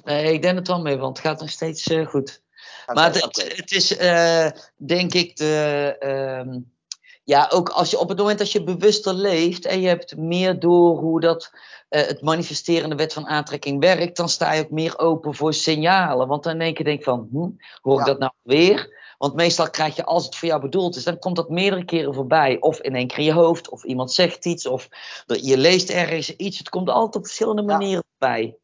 [0.04, 2.44] Nee, ik denk het wel mee, want het gaat nog steeds goed.
[2.92, 6.58] Maar het, is, eh, denk ik, de, ehm,
[7.24, 10.58] ja, ook als je op het moment dat je bewuster leeft en je hebt meer
[10.58, 11.50] door hoe dat
[11.88, 16.28] eh, het manifesterende wet van aantrekking werkt, dan sta je ook meer open voor signalen.
[16.28, 17.48] Want dan in één keer denk je van, hm,
[17.80, 18.12] hoor ik Ja.
[18.12, 19.04] dat nou weer?
[19.18, 22.14] Want meestal krijg je, als het voor jou bedoeld is, dan komt dat meerdere keren
[22.14, 22.60] voorbij.
[22.60, 24.88] Of in één keer in je hoofd, of iemand zegt iets, of
[25.26, 26.58] je leest ergens iets.
[26.58, 28.40] Het komt altijd op verschillende manieren voorbij.
[28.42, 28.58] Bij,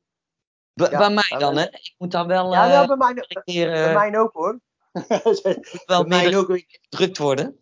[0.75, 1.64] Ja, bij mij dan, hè?
[1.64, 3.14] Ik moet dan wel Ja, eh, bij mij,
[3.45, 4.61] keer eh, bij mij ook hoor.
[5.87, 6.64] wel meer ook.
[6.91, 7.61] gedrukt worden.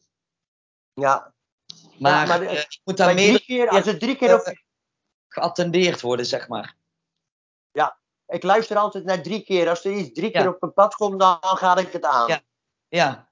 [0.95, 1.35] Ja,
[1.99, 4.53] Maar, maar, eh, eh, ik moet daar bij meer keer, als het drie keer op,
[5.29, 6.79] geattendeerd worden, zeg maar.
[8.27, 9.69] ik luister altijd naar drie keer.
[9.69, 10.41] Als er iets drie Ja.
[10.41, 12.29] keer op mijn pad komt, dan ga ik het aan.
[12.29, 12.41] Ja.
[12.89, 13.29] Ja.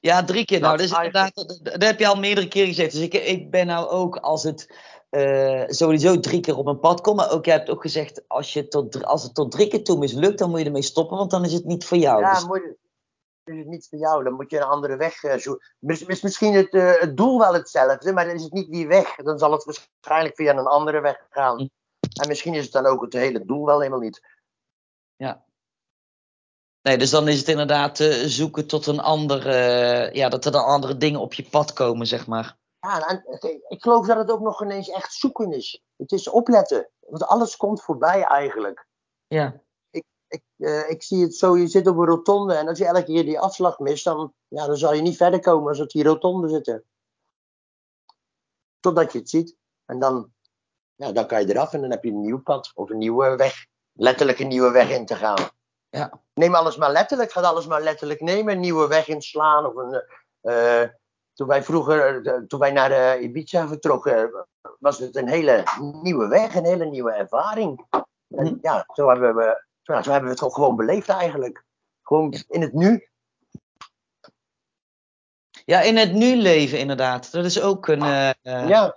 [0.00, 0.60] Ja, drie keer.
[0.60, 2.92] Nou, Dat inderdaad, dat, dat heb je al meerdere keren gezegd.
[2.92, 4.74] Dus ik, ik ben nou ook, als het
[5.08, 8.52] eh, sowieso drie keer op mijn pad komt, maar ook, je hebt ook gezegd, als,
[8.52, 11.30] je tot, als het tot drie keer toe mislukt, dan moet je ermee stoppen, want
[11.30, 12.20] dan is het niet voor jou.
[12.20, 12.76] Ja, Dus- moet je,
[13.52, 14.24] is het niet voor jou.
[14.24, 15.66] Dan moet je een andere weg eh, zoeken.
[16.06, 19.14] Is misschien het, eh, het doel wel hetzelfde, maar dan is het niet die weg.
[19.14, 21.58] Dan zal het waarschijnlijk via een andere weg gaan.
[21.58, 21.66] Hm.
[22.20, 24.20] En misschien is het dan ook het hele doel wel helemaal niet.
[26.82, 30.96] Nee, dus dan is het inderdaad zoeken tot een andere, ja, dat er dan andere
[30.96, 32.56] dingen op je pad komen, zeg maar.
[32.86, 35.82] Ja, en het- ik geloof dat het ook nog ineens echt zoeken is.
[35.96, 36.90] Het is opletten.
[37.00, 38.86] Want alles komt voorbij eigenlijk.
[39.26, 39.60] Ja,
[40.28, 43.04] Ik, eh, ik zie het zo, je zit op een rotonde en als je elke
[43.04, 46.04] keer die afslag mist, dan, ja, dan zal je niet verder komen als op die
[46.04, 46.84] rotonde zitten.
[48.80, 49.56] Totdat je het ziet.
[49.84, 50.32] En dan,
[50.94, 53.36] ja, dan kan je eraf en dan heb je een nieuw pad of een nieuwe
[53.36, 53.66] weg.
[53.92, 55.48] Letterlijk een nieuwe weg in te gaan.
[55.88, 58.54] ja, Neem alles maar letterlijk, ga alles maar letterlijk nemen.
[58.54, 59.66] Een nieuwe weg inslaan.
[59.66, 60.02] Of een,
[60.40, 60.90] eh, eh,
[61.36, 64.46] toen wij vroeger, eh, toen wij naar eh, Ibiza vertrokken,
[64.78, 65.64] was het een hele
[66.02, 67.86] nieuwe weg, een hele nieuwe ervaring.
[68.28, 68.54] En Hm.
[68.60, 71.64] ja, zo hebben, we, zo hebben we het ook gewoon beleefd eigenlijk.
[72.02, 73.08] Gewoon in het nu.
[75.64, 77.32] ja, in het nu leven inderdaad.
[77.32, 78.96] Dat is ook een, eh, eh, Ja,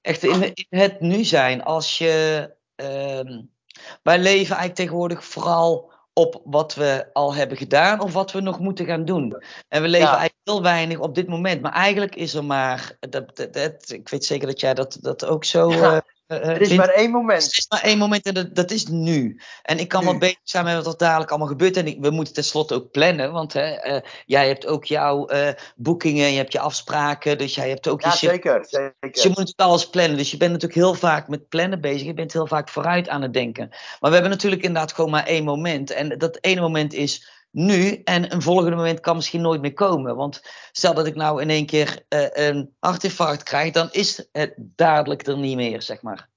[0.00, 1.62] echt in, in het nu zijn.
[1.62, 3.42] Als je, ehm,
[4.02, 8.58] wij leven eigenlijk tegenwoordig vooral op wat we al hebben gedaan of wat we nog
[8.58, 9.42] moeten gaan doen.
[9.68, 10.16] En we leven Ja.
[10.16, 11.60] eigenlijk heel weinig op dit moment.
[11.62, 15.24] Maar eigenlijk is er maar, dat, dat, dat- ik weet zeker dat jij dat, dat
[15.24, 15.92] ook zo Ja.
[15.94, 16.00] eh,
[16.40, 17.42] er is maar één Er moment.
[17.42, 19.40] is maar één moment en dat, dat is nu.
[19.62, 21.76] En ik kan wel bezig zijn met wat er dadelijk allemaal gebeurt.
[21.76, 23.32] En ik, we moeten tenslotte ook plannen.
[23.32, 27.38] Want hè, eh, jij hebt ook jouw eh, boekingen, je hebt je afspraken.
[27.38, 28.30] Dus jij hebt ook je Ja, shit.
[28.30, 28.58] zeker.
[28.60, 29.28] Dus je moet zeker.
[29.28, 30.16] natuurlijk alles plannen.
[30.16, 32.06] Dus je bent natuurlijk heel vaak met plannen bezig.
[32.06, 33.68] Je bent heel vaak vooruit aan het denken.
[33.68, 35.90] Maar we hebben natuurlijk inderdaad gewoon maar één moment.
[35.90, 38.00] En dat ene moment is nu.
[38.04, 40.16] En een volgende moment kan misschien nooit meer komen.
[40.16, 40.42] Want
[40.72, 43.72] stel dat ik nou in één keer eh, een hartinfarct krijg.
[43.72, 46.30] Dan is het dadelijk er niet meer, zeg maar.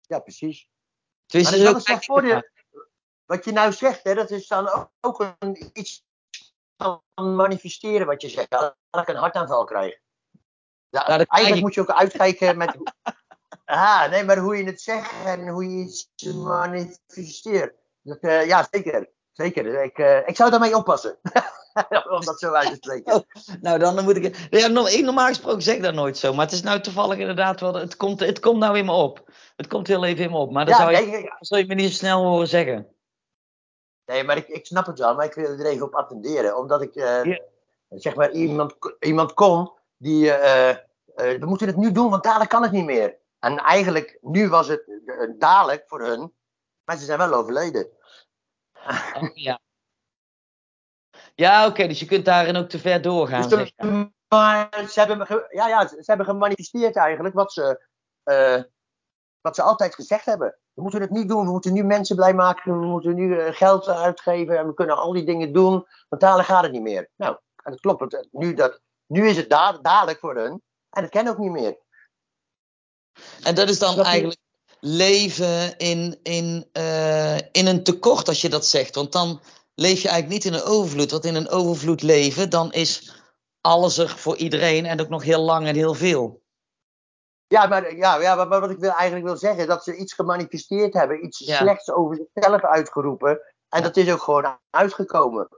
[0.00, 0.68] Ja, precies.
[1.32, 2.50] Maar is voordeel.
[3.24, 6.04] Wat je nou zegt, hè, dat is dan ook, ook een, iets
[6.76, 8.50] van manifesteren wat je zegt.
[8.50, 9.90] Dat ik een hartaanval krijg.
[9.90, 9.98] Ja,
[10.90, 11.62] Nou, krijg eigenlijk ik.
[11.62, 12.76] moet je ook uitkijken met.
[13.64, 17.74] Ah, nee, maar hoe je het zegt en hoe je iets manifesteert.
[18.02, 19.10] Dat, eh, ja, zeker.
[19.32, 19.82] Zeker.
[19.82, 21.18] Ik, eh, ik zou daarmee oppassen.
[22.10, 23.14] Om dat zo uit te spreken.
[23.14, 23.20] Oh,
[23.60, 24.36] Nou, dan moet ik.
[24.50, 26.32] Ja, normaal gesproken zeg ik dat nooit zo.
[26.34, 27.74] Maar het is nou toevallig inderdaad wel.
[27.74, 29.30] Het komt, het komt nou in me op.
[29.56, 30.50] Het komt heel even in me op.
[30.52, 32.86] Maar dan Ja, zou, je, nee, ik- zou je me niet zo snel horen zeggen.
[34.06, 36.56] Nee, maar ik, ik snap het wel, maar ik wil er even op attenderen.
[36.58, 37.40] Omdat ik, eh, Ja.
[37.88, 40.76] zeg maar, iemand, iemand kom die, eh,
[41.14, 43.16] we moeten het nu doen, want dadelijk kan het niet meer.
[43.38, 44.82] En eigenlijk, nu was het
[45.38, 46.32] dadelijk voor hun,
[46.84, 47.88] maar ze zijn wel overleden.
[49.16, 49.60] Oh, ja.
[51.34, 51.86] Ja, oké.
[51.86, 53.48] dus je kunt daarin ook te ver doorgaan.
[53.48, 53.72] Dus zeg
[54.28, 57.86] maar ze hebben, ja, ja, ze hebben gemanifesteerd eigenlijk wat ze,
[58.22, 58.62] eh,
[59.40, 60.58] wat ze altijd gezegd hebben.
[60.72, 63.54] We moeten het nu doen, we moeten nu mensen blij maken, we moeten nu eh,
[63.54, 67.10] geld uitgeven en we kunnen al die dingen doen, want dadelijk gaat het niet meer.
[67.16, 68.00] Nou, en dat klopt.
[68.00, 71.50] Het, nu, dat, nu is het da- dadelijk voor hun en het kan ook niet
[71.50, 71.78] meer.
[73.42, 74.02] En dat is dan je?
[74.02, 74.40] eigenlijk
[74.84, 78.94] leven in, in, eh, in een tekort als je dat zegt.
[78.94, 79.40] Want dan
[79.74, 81.10] leef je eigenlijk niet in een overvloed.
[81.10, 83.20] Want in een overvloed leven, dan is
[83.60, 86.42] alles er voor iedereen en ook nog heel lang en heel veel.
[87.46, 90.94] Ja, maar, ja, ja, maar wat ik wil, eigenlijk wil zeggen, dat ze iets gemanifesteerd
[90.94, 91.56] hebben, iets Ja.
[91.56, 93.40] slechts over zichzelf uitgeroepen.
[93.68, 95.48] En dat is ook gewoon uitgekomen.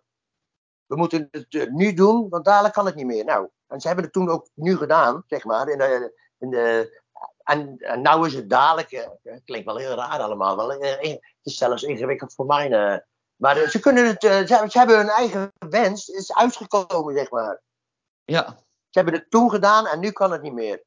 [0.87, 3.25] We moeten het eh, nu doen, want dadelijk kan het niet meer.
[3.25, 5.69] Nou, en ze hebben het toen ook nu gedaan, zeg maar.
[5.69, 7.03] In de, in de,
[7.45, 11.11] en, en nou is het dadelijk, eh, het klinkt wel heel raar allemaal, wel, eh,
[11.11, 12.71] het is zelfs ingewikkeld voor mij.
[12.71, 12.99] eh.
[13.37, 17.15] maar eh, ze, kunnen het, eh, ze, ze hebben hun eigen wens, het is uitgekomen,
[17.15, 17.63] zeg maar.
[18.25, 18.57] Ja,
[18.91, 20.83] Ze hebben het toen gedaan en nu kan het niet meer.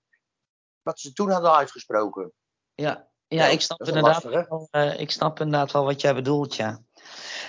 [0.81, 2.33] Wat ze toen hadden uitgesproken.
[2.75, 3.05] ja.
[3.29, 6.81] Ja, Ja, ik snap, inderdaad wel, eh, ik snap inderdaad wel wat jij bedoelt, ja.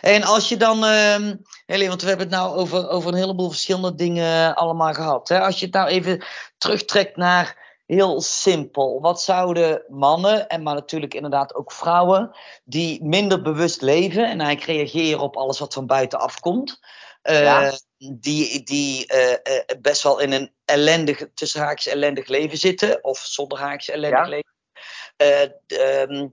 [0.00, 1.36] En als je dan, ehm
[1.66, 5.28] Helene, want we hebben het nou over, over een heleboel verschillende dingen allemaal gehad.
[5.28, 5.40] Hè?
[5.40, 6.24] Als je het nou even
[6.58, 9.00] terugtrekt naar heel simpel.
[9.00, 14.78] Wat zouden mannen, en maar natuurlijk inderdaad ook vrouwen, die minder bewust leven en eigenlijk
[14.78, 16.80] reageren op alles wat van buitenaf komt,
[17.22, 23.04] eh, die, die eh, eh, best wel in een ellendig, tussen haakjes ellendig leven zitten,
[23.04, 24.28] of zonder haakjes ellendig Ja.
[24.28, 24.56] leven.
[25.16, 26.28] Eh, ehm,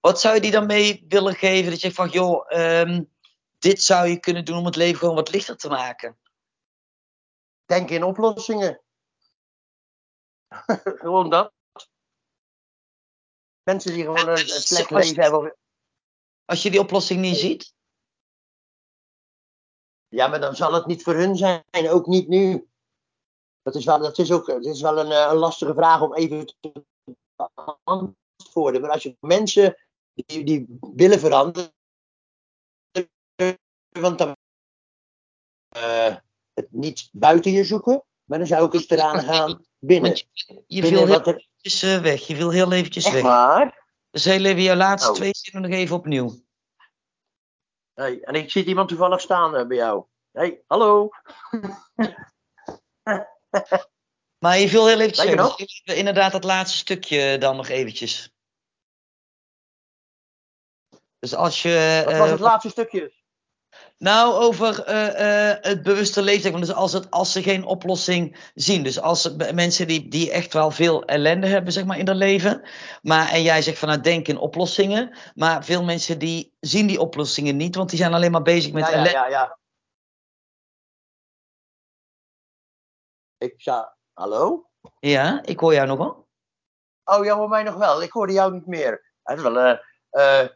[0.00, 1.70] wat zou je die dan mee willen geven?
[1.70, 3.02] Dat je van, joh, ehm,
[3.58, 6.18] dit zou je kunnen doen om het leven gewoon wat lichter te maken.
[7.66, 8.80] Denk in oplossingen.
[11.02, 11.52] gewoon dat.
[13.62, 15.56] Mensen die gewoon een, slecht Als je- leven hebben.
[16.44, 17.74] Als je die oplossing niet ziet?
[20.08, 22.68] Ja, maar dan zal het niet voor hun zijn, ook niet nu.
[23.62, 26.14] Dat is wel, dat is ook, dat is wel een, eh, een lastige vraag om
[26.14, 26.84] even te
[27.84, 28.80] antwoorden.
[28.80, 29.78] Maar als je mensen
[30.14, 31.74] die, die willen veranderen,
[33.88, 34.36] want dan
[35.76, 36.16] uh,
[36.52, 40.16] het niet buiten je zoeken, maar dan zou ik eens eraan gaan binnen.
[40.16, 42.02] Je, je viel heel eventjes er...
[42.02, 42.26] weg.
[42.26, 43.22] Je viel heel eventjes Echt weg.
[43.22, 43.84] waar?
[44.10, 45.16] Dus heel even jouw laatste Oh.
[45.16, 46.44] twee zinnen nog even opnieuw.
[47.94, 50.04] Hey, en ik zie iemand toevallig staan eh, bij jou.
[50.32, 51.08] hey, hallo.
[54.38, 55.44] Maar je viel heel eventjes je weg.
[55.44, 55.56] nog?
[55.56, 58.34] Dus Inderdaad, dat laatste stukje dan nog eventjes.
[61.18, 62.02] Dus als je...
[62.04, 63.12] Wat eh, was het laatste stukje?
[63.98, 66.60] Nou, over eh, eh, het bewuste leven.
[66.60, 68.82] Dus als, het, als ze geen oplossing zien.
[68.82, 72.62] Dus als mensen die, die echt wel veel ellende hebben zeg maar, in hun leven.
[73.02, 75.16] Maar, en jij zegt vanuit denken in oplossingen.
[75.34, 77.74] Maar veel mensen die zien die oplossingen niet.
[77.76, 79.10] Want die zijn alleen maar bezig met Ja, ja, ellende.
[79.10, 79.58] ja, ja.
[83.38, 83.86] Ik zou...
[84.12, 84.70] Hallo?
[84.98, 86.28] Ja, ik hoor jou nog wel.
[87.04, 88.02] Oh, jij hoort mij nog wel.
[88.02, 89.12] Ik hoorde jou niet meer.
[89.22, 89.78] Het is wel...
[90.10, 90.48] eh,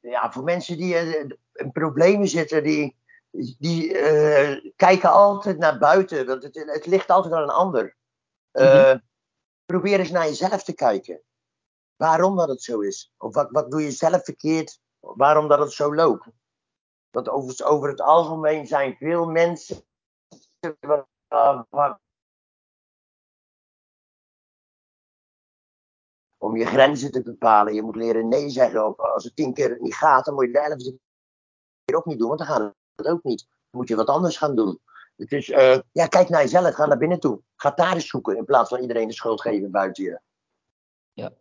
[0.00, 0.94] ja, voor mensen die
[1.72, 2.96] problemen zitten, die,
[3.58, 6.26] die eh, kijken altijd naar buiten.
[6.26, 7.96] Want het, het ligt altijd aan een ander.
[8.50, 8.94] Eh,
[9.64, 11.22] Probeer eens naar jezelf te kijken.
[11.96, 13.12] Waarom dat het zo is.
[13.18, 14.80] Of wat, wat doe je zelf verkeerd.
[15.00, 16.26] Waarom dat het zo loopt.
[17.10, 19.84] Want over, over het algemeen zijn veel mensen...
[20.80, 22.00] wat-
[26.38, 27.74] om je grenzen te bepalen.
[27.74, 28.86] Je moet leren nee zeggen.
[28.86, 30.98] Of als het tien keer niet gaat, dan moet je de elfde
[31.86, 33.46] keer ook niet doen, want dan gaat het ook niet.
[33.48, 34.80] Dan moet je wat anders gaan doen.
[35.16, 37.40] Het is, eh, ja, kijk naar jezelf, ga naar binnen toe.
[37.56, 40.20] Ga daar eens zoeken in plaats van iedereen de schuld geven buiten je.
[41.12, 41.32] Ja.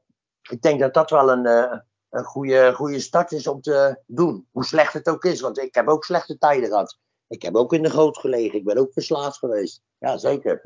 [0.49, 1.79] Ik denk dat dat wel een, eh,
[2.09, 4.47] een goede, goede start is om te doen.
[4.51, 6.99] Hoe slecht het ook is, want ik heb ook slechte tijden gehad.
[7.27, 9.81] Ik heb ook in de goot gelegen, ik ben ook verslaafd geweest.
[9.97, 10.61] Ja, zeker.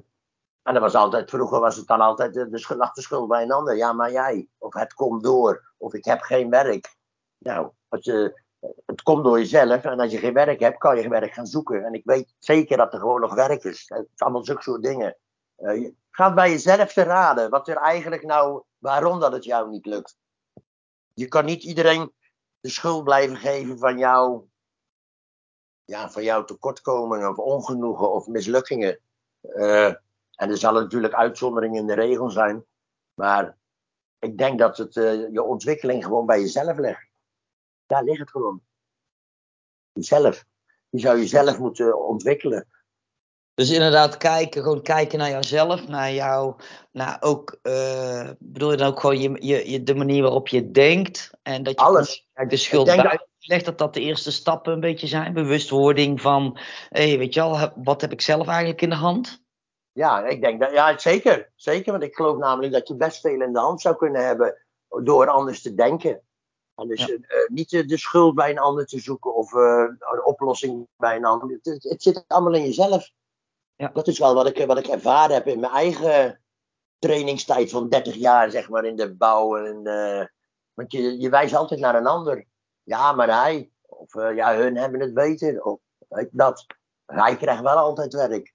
[0.64, 3.44] En dat was altijd, vroeger was het dan altijd de, de lag de schuld bij
[3.44, 3.76] een ander.
[3.76, 4.48] Ja, maar jij.
[4.58, 5.74] Of het komt door.
[5.78, 6.96] Of ik heb geen werk.
[7.38, 8.42] Nou, als je,
[8.86, 9.84] het komt door jezelf.
[9.84, 11.84] En als je geen werk hebt, kan je werk gaan zoeken.
[11.84, 13.86] En ik weet zeker dat er gewoon nog werk is.
[13.88, 15.18] Het is allemaal zulke soort dingen.
[15.56, 17.50] Eh, gaat bij jezelf te raden.
[17.50, 20.18] Wat er eigenlijk nou, waarom dat het jou niet lukt.
[21.14, 22.14] Je kan niet iedereen
[22.60, 24.44] de schuld blijven geven van jou.
[25.86, 29.00] Ja, van jouw tekortkomingen of ongenoegen of mislukkingen.
[29.42, 29.86] Eh,
[30.36, 32.66] en er zullen natuurlijk uitzonderingen in de regel zijn.
[33.14, 33.58] Maar
[34.20, 37.09] ik denk dat het, eh, je ontwikkeling gewoon bij jezelf ligt.
[37.90, 38.62] Daar ligt het gewoon.
[39.92, 40.46] Jezelf.
[40.90, 42.68] Je zou jezelf moeten ontwikkelen.
[43.54, 46.56] Dus inderdaad kijken, gewoon kijken naar jouzelf, naar jou,
[46.92, 50.72] naar ook, eh, bedoel je dan ook gewoon je, je, je, de manier waarop je
[50.72, 52.08] denkt en dat je Alles.
[52.08, 56.58] eigenlijk de schuld buiten legt, dat dat de eerste stappen een beetje zijn, bewustwording van,
[56.90, 59.44] hé, weet je heb- wat heb ik zelf eigenlijk in de hand?
[59.92, 61.52] Ja, ik denk dat, ja, zeker.
[61.56, 64.66] Zeker, want ik geloof namelijk dat je best veel in de hand zou kunnen hebben
[65.04, 66.22] door anders te denken.
[66.88, 67.18] Dus Ja.
[67.48, 71.60] niet de, schuld bij een ander te zoeken of eh, een oplossing bij een ander.
[71.62, 73.12] Het, zit allemaal in jezelf.
[73.76, 73.88] Ja.
[73.94, 76.42] Dat is wel wat ik, wat ik ervaren heb in mijn eigen
[77.00, 79.58] trainingstijd van 30 jaar, zeg maar, in de bouw.
[79.58, 79.84] En,
[80.74, 82.46] want je, je wijst altijd naar een ander.
[82.84, 83.72] Ja, maar hij.
[83.82, 85.64] Of eh, ja, hun hebben het beter.
[85.64, 85.80] Of
[86.32, 86.66] dat.
[87.06, 88.54] Hij krijgt wel altijd werk.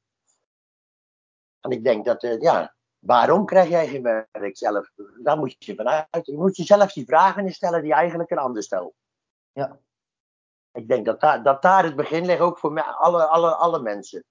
[1.60, 4.90] En ik denk dat, eh, ja, waarom krijg jij geen werk zelf?
[5.22, 6.26] Daar moet je vanuit.
[6.26, 8.94] Je moet jezelf die vragen stellen die eigenlijk een ander stelt.
[9.52, 9.78] Ja.
[10.72, 14.24] Ik denk dat daar, dat daar het begin ligt, ook voor alle, alle, alle mensen.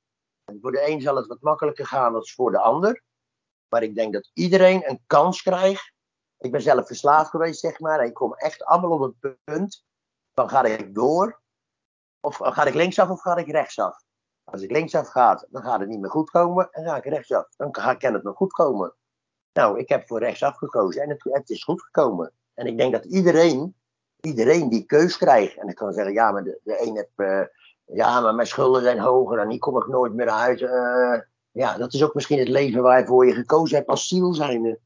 [0.46, 3.02] En voor de een zal het wat makkelijker gaan dan voor de ander.
[3.70, 5.94] Maar ik denk dat iedereen een kans krijgt.
[6.38, 8.00] Ik ben zelf verslaafd geweest, zeg maar.
[8.00, 9.86] En ik kom echt allemaal op het punt.
[10.34, 11.42] Dan ga ik door.
[12.20, 14.04] Of ga ik linksaf of ga ik rechtsaf?
[14.54, 16.68] Als ik linksaf ga, dan gaat het niet meer goed komen.
[16.72, 18.94] En ga ik rechtsaf, dan kan het nog goed komen.
[19.54, 22.32] Nou, ik heb voor rechtsaf gekozen en het, het is goed gekomen.
[22.54, 23.76] En ik denk dat iedereen,
[24.22, 25.58] iedereen die keus krijgt.
[25.58, 27.42] En ik kan zeggen, ja, maar de, de een heeft, eh,
[27.86, 30.62] ja, maar mijn schulden zijn hoger en hier kom ik nooit meer uit.
[30.62, 31.20] Eh,
[31.52, 34.80] ja, dat is ook misschien het leven waarvoor je gekozen hebt als ziel zijnde.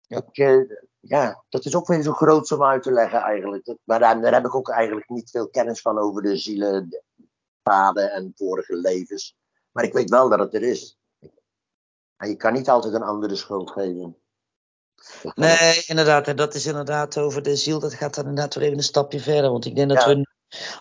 [0.00, 0.16] Ja.
[0.16, 3.64] Ik, eh, ja, dat is ook weer zo groot om uit te leggen eigenlijk.
[3.64, 6.36] Dat, maar daar, daar heb ik ook eigenlijk niet veel kennis van over de
[7.68, 9.36] zielenpaden en vorige levens.
[9.72, 10.96] Maar ik weet wel dat het er is.
[12.16, 14.16] En je kan niet altijd een andere schuld geven.
[15.34, 16.26] Nee, inderdaad.
[16.28, 17.78] En dat is inderdaad over de ziel.
[17.80, 19.50] Dat gaat dan inderdaad weer even een stapje verder.
[19.50, 20.08] Want ik denk dat Ja.
[20.14, 20.26] we,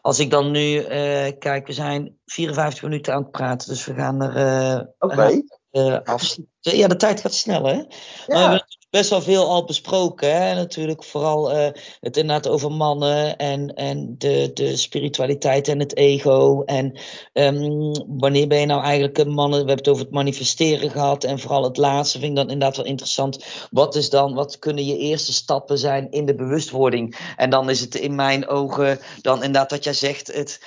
[0.01, 3.67] als ik dan nu eh, kijk, we zijn 54 minuten aan het praten.
[3.67, 5.41] Dus we gaan er Oké.
[5.69, 6.35] eh, af.
[6.59, 7.75] Ja, de tijd gaat snel, hè?
[7.75, 7.85] Maar
[8.25, 8.39] we Ja.
[8.41, 10.35] hebben best wel veel al besproken.
[10.35, 10.53] Hè?
[10.53, 11.67] Natuurlijk vooral uh,
[11.99, 16.63] het inderdaad over mannen en, en de, de spiritualiteit en het ego.
[16.63, 16.99] En
[17.33, 19.59] um, wanneer ben je nou eigenlijk een mannen?
[19.59, 21.23] We hebben het over het manifesteren gehad.
[21.23, 23.45] En vooral het laatste vind ik dan inderdaad wel interessant.
[23.71, 27.33] Wat is dan, wat kunnen je eerste stappen zijn in de bewustwording?
[27.35, 30.33] En dan is het in mijn ogen dan inderdaad wat jij zegt.
[30.33, 30.59] Het,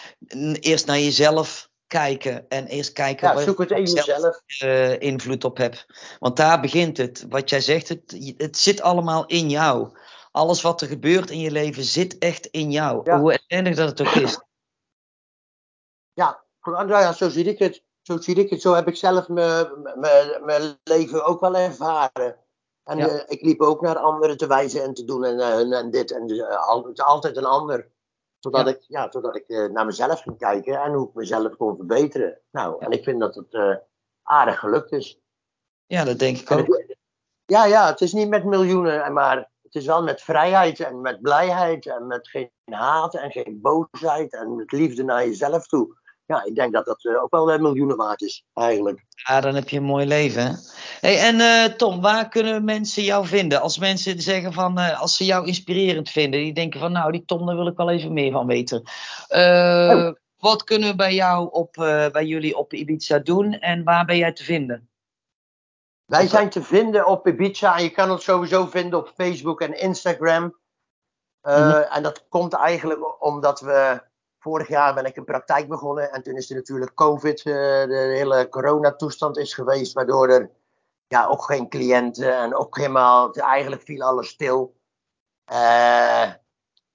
[0.60, 5.56] eerst naar jezelf kijken en eerst kijken ja, zoek het in jezelf uh, invloed op
[5.56, 5.86] hebt.
[6.18, 7.26] Want daar begint het.
[7.28, 9.98] Wat jij zegt, het, het zit allemaal in jou.
[10.30, 13.10] Alles wat er gebeurt in je leven zit echt in jou.
[13.18, 14.40] Hoe ernstig dat het ook is.
[16.12, 16.44] Ja,
[16.86, 17.82] ja, zo zie ik het.
[18.02, 18.60] Zo zie ik het.
[18.60, 22.36] Zo heb ik zelf mijn leven ook wel ervaren.
[22.84, 23.08] En ja.
[23.08, 26.12] uh, ik liep ook naar anderen te wijzen en te doen en, uh, en dit
[26.12, 26.46] en
[26.96, 27.90] altijd een ander.
[28.40, 31.76] Zodat ik, ja, zodat ik uh, naar mezelf ging kijken en hoe ik mezelf kon
[31.76, 32.40] verbeteren.
[32.50, 33.76] Nou, en ik vind dat het uh,
[34.22, 35.20] aardig gelukt is.
[35.86, 36.84] Ja, dat denk ik ook.
[37.44, 41.20] ja, ja, het is niet met miljoenen, maar het is wel met vrijheid en met
[41.20, 45.99] blijheid en met geen haat en geen boosheid en met liefde naar jezelf toe
[46.30, 49.04] ja, ik denk dat dat uh, ook wel uh, miljoenen waard is, eigenlijk.
[49.10, 50.46] Ja, dan heb je een mooi leven.
[50.46, 50.52] Hè?
[51.00, 53.60] Hey, en uh, Tom, waar kunnen mensen jou vinden?
[53.60, 57.46] Als mensen zeggen van, als ze jou inspirerend vinden, die denken van, nou, die Tom,
[57.46, 58.82] daar wil ik wel even meer van weten.
[59.28, 60.10] Oh.
[60.36, 61.74] Wat kunnen we bij jou op,
[62.12, 64.88] bij jullie op Ibiza doen en waar ben jij te vinden?
[66.04, 69.78] Wij zijn te vinden op Ibiza en je kan ons sowieso vinden op Facebook en
[69.78, 70.42] Instagram.
[70.42, 70.50] Mm
[71.40, 71.72] -hmm.
[71.72, 74.09] En dat komt eigenlijk omdat we
[74.40, 78.12] Vorig jaar ben ik een praktijk begonnen en toen is er natuurlijk COVID, uh, de
[78.16, 80.50] hele coronatoestand is geweest, waardoor er
[81.08, 84.76] ja, ook geen cliënten en ook helemaal, eigenlijk viel alles stil.
[85.52, 86.32] Uh,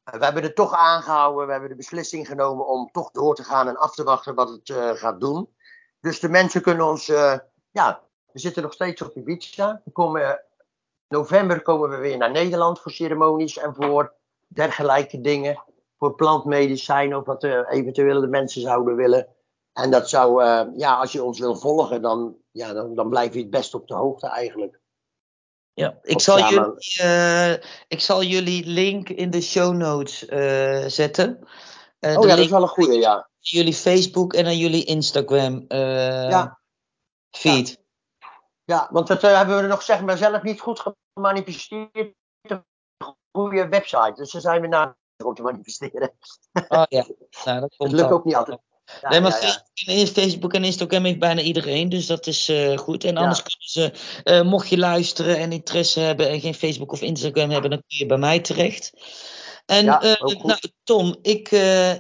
[0.03, 3.67] we hebben het toch aangehouden, we hebben de beslissing genomen om toch door te gaan
[3.67, 5.49] en af te wachten wat het uh, gaat doen.
[5.99, 7.05] Dus de mensen kunnen ons,
[7.71, 9.81] ja, we zitten nog steeds op Ibiza.
[9.85, 10.43] We komen,
[11.07, 14.13] november komen we weer naar Nederland voor ceremonies en voor
[14.47, 15.63] dergelijke dingen
[15.97, 19.27] voor plantmedicijn of wat uh, eventueel de mensen zouden willen.
[19.73, 23.33] En dat zou, uh, ja, als je ons wil volgen, dan, ja, dan, dan blijf
[23.33, 24.79] je het best op de hoogte eigenlijk.
[25.73, 27.51] Ja, ik zal, jullie, uh,
[27.87, 30.19] ik zal jullie link in de show notes
[30.95, 31.39] zetten.
[31.99, 33.29] oh ja, dat is wel een goede, ja.
[33.39, 36.59] Jullie Facebook en dan jullie Instagram ja.
[37.31, 37.69] feed.
[37.69, 38.27] Ja.
[38.63, 40.83] ja, want dat hebben we nog zeg maar zelf niet goed
[41.13, 42.13] gemanifesteerd.
[42.41, 42.65] Een
[43.31, 44.13] goede website.
[44.15, 46.13] Dus daar zijn we naar om te manifesteren.
[46.68, 47.05] Oh ja,
[47.45, 48.59] nou, dat komt Het lukt ook niet altijd.
[49.01, 53.03] Ja, nee, maar ja, Facebook en Instagram heeft bijna iedereen, dus dat is uh, goed.
[53.03, 53.93] En anders kunnen ze,
[54.24, 57.97] uh, mocht je luisteren en interesse hebben en geen Facebook of Instagram hebben, dan kun
[57.97, 58.91] je bij mij terecht.
[59.66, 59.99] En uh,
[60.43, 61.51] nou, Tom, ik,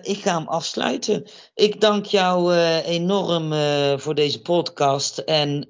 [0.01, 1.27] ik ga hem afsluiten.
[1.53, 3.53] Ik dank jou enorm
[3.99, 5.65] voor deze podcast en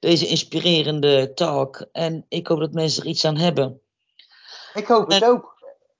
[0.00, 1.86] deze inspirerende talk.
[1.92, 3.80] En ik hoop dat mensen er iets aan hebben.
[4.74, 5.53] Ik hoop het ook.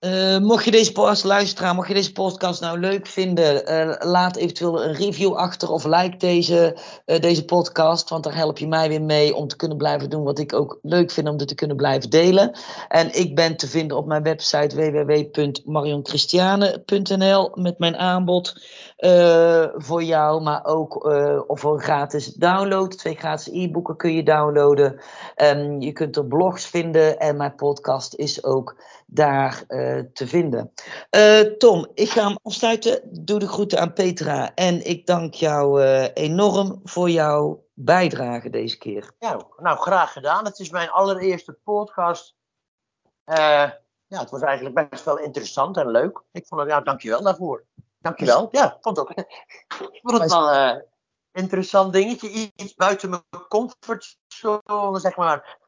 [0.04, 4.36] Uh, mocht je deze podcast luisteren, mocht je deze podcast nou leuk vinden, uh, laat
[4.36, 6.76] eventueel een review achter of like deze,
[7.06, 10.22] uh, deze podcast, want daar help je mij weer mee om te kunnen blijven doen
[10.22, 12.58] wat ik ook leuk vind om dit te kunnen blijven delen.
[12.88, 18.62] En ik ben te vinden op mijn website www.marionchristiane.nl met mijn aanbod
[19.76, 21.04] voor jou, maar ook
[21.48, 22.98] of voor een gratis download.
[22.98, 25.00] Twee gratis e-boeken kun je downloaden.
[25.36, 28.76] Um, je kunt er blogs vinden en mijn podcast is ook
[29.06, 30.72] daar uh, te vinden.
[31.58, 33.00] Tom, ik ga hem afsluiten.
[33.24, 34.54] Doe de groeten aan Petra.
[34.54, 35.82] En ik dank jou
[36.14, 39.12] enorm voor jouw bijdrage deze keer.
[39.18, 40.44] Ja, nou, graag gedaan.
[40.44, 42.34] Het is mijn allereerste podcast.
[43.24, 46.22] ja, het was eigenlijk best wel interessant en leuk.
[46.32, 47.64] Ik vond het, ja, dankjewel daarvoor.
[48.04, 48.48] Dankjewel.
[48.50, 49.10] Ja, vond ook.
[49.10, 50.84] ik vond het wel een
[51.32, 52.50] interessant dingetje.
[52.56, 55.58] Iets buiten mijn comfortzone, zeg maar.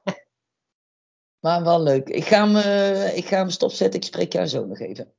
[1.40, 2.08] Maar wel leuk.
[2.08, 4.00] Ik ga hem, uh, ik ga hem stopzetten.
[4.00, 5.14] Ik spreek jou zo nog even.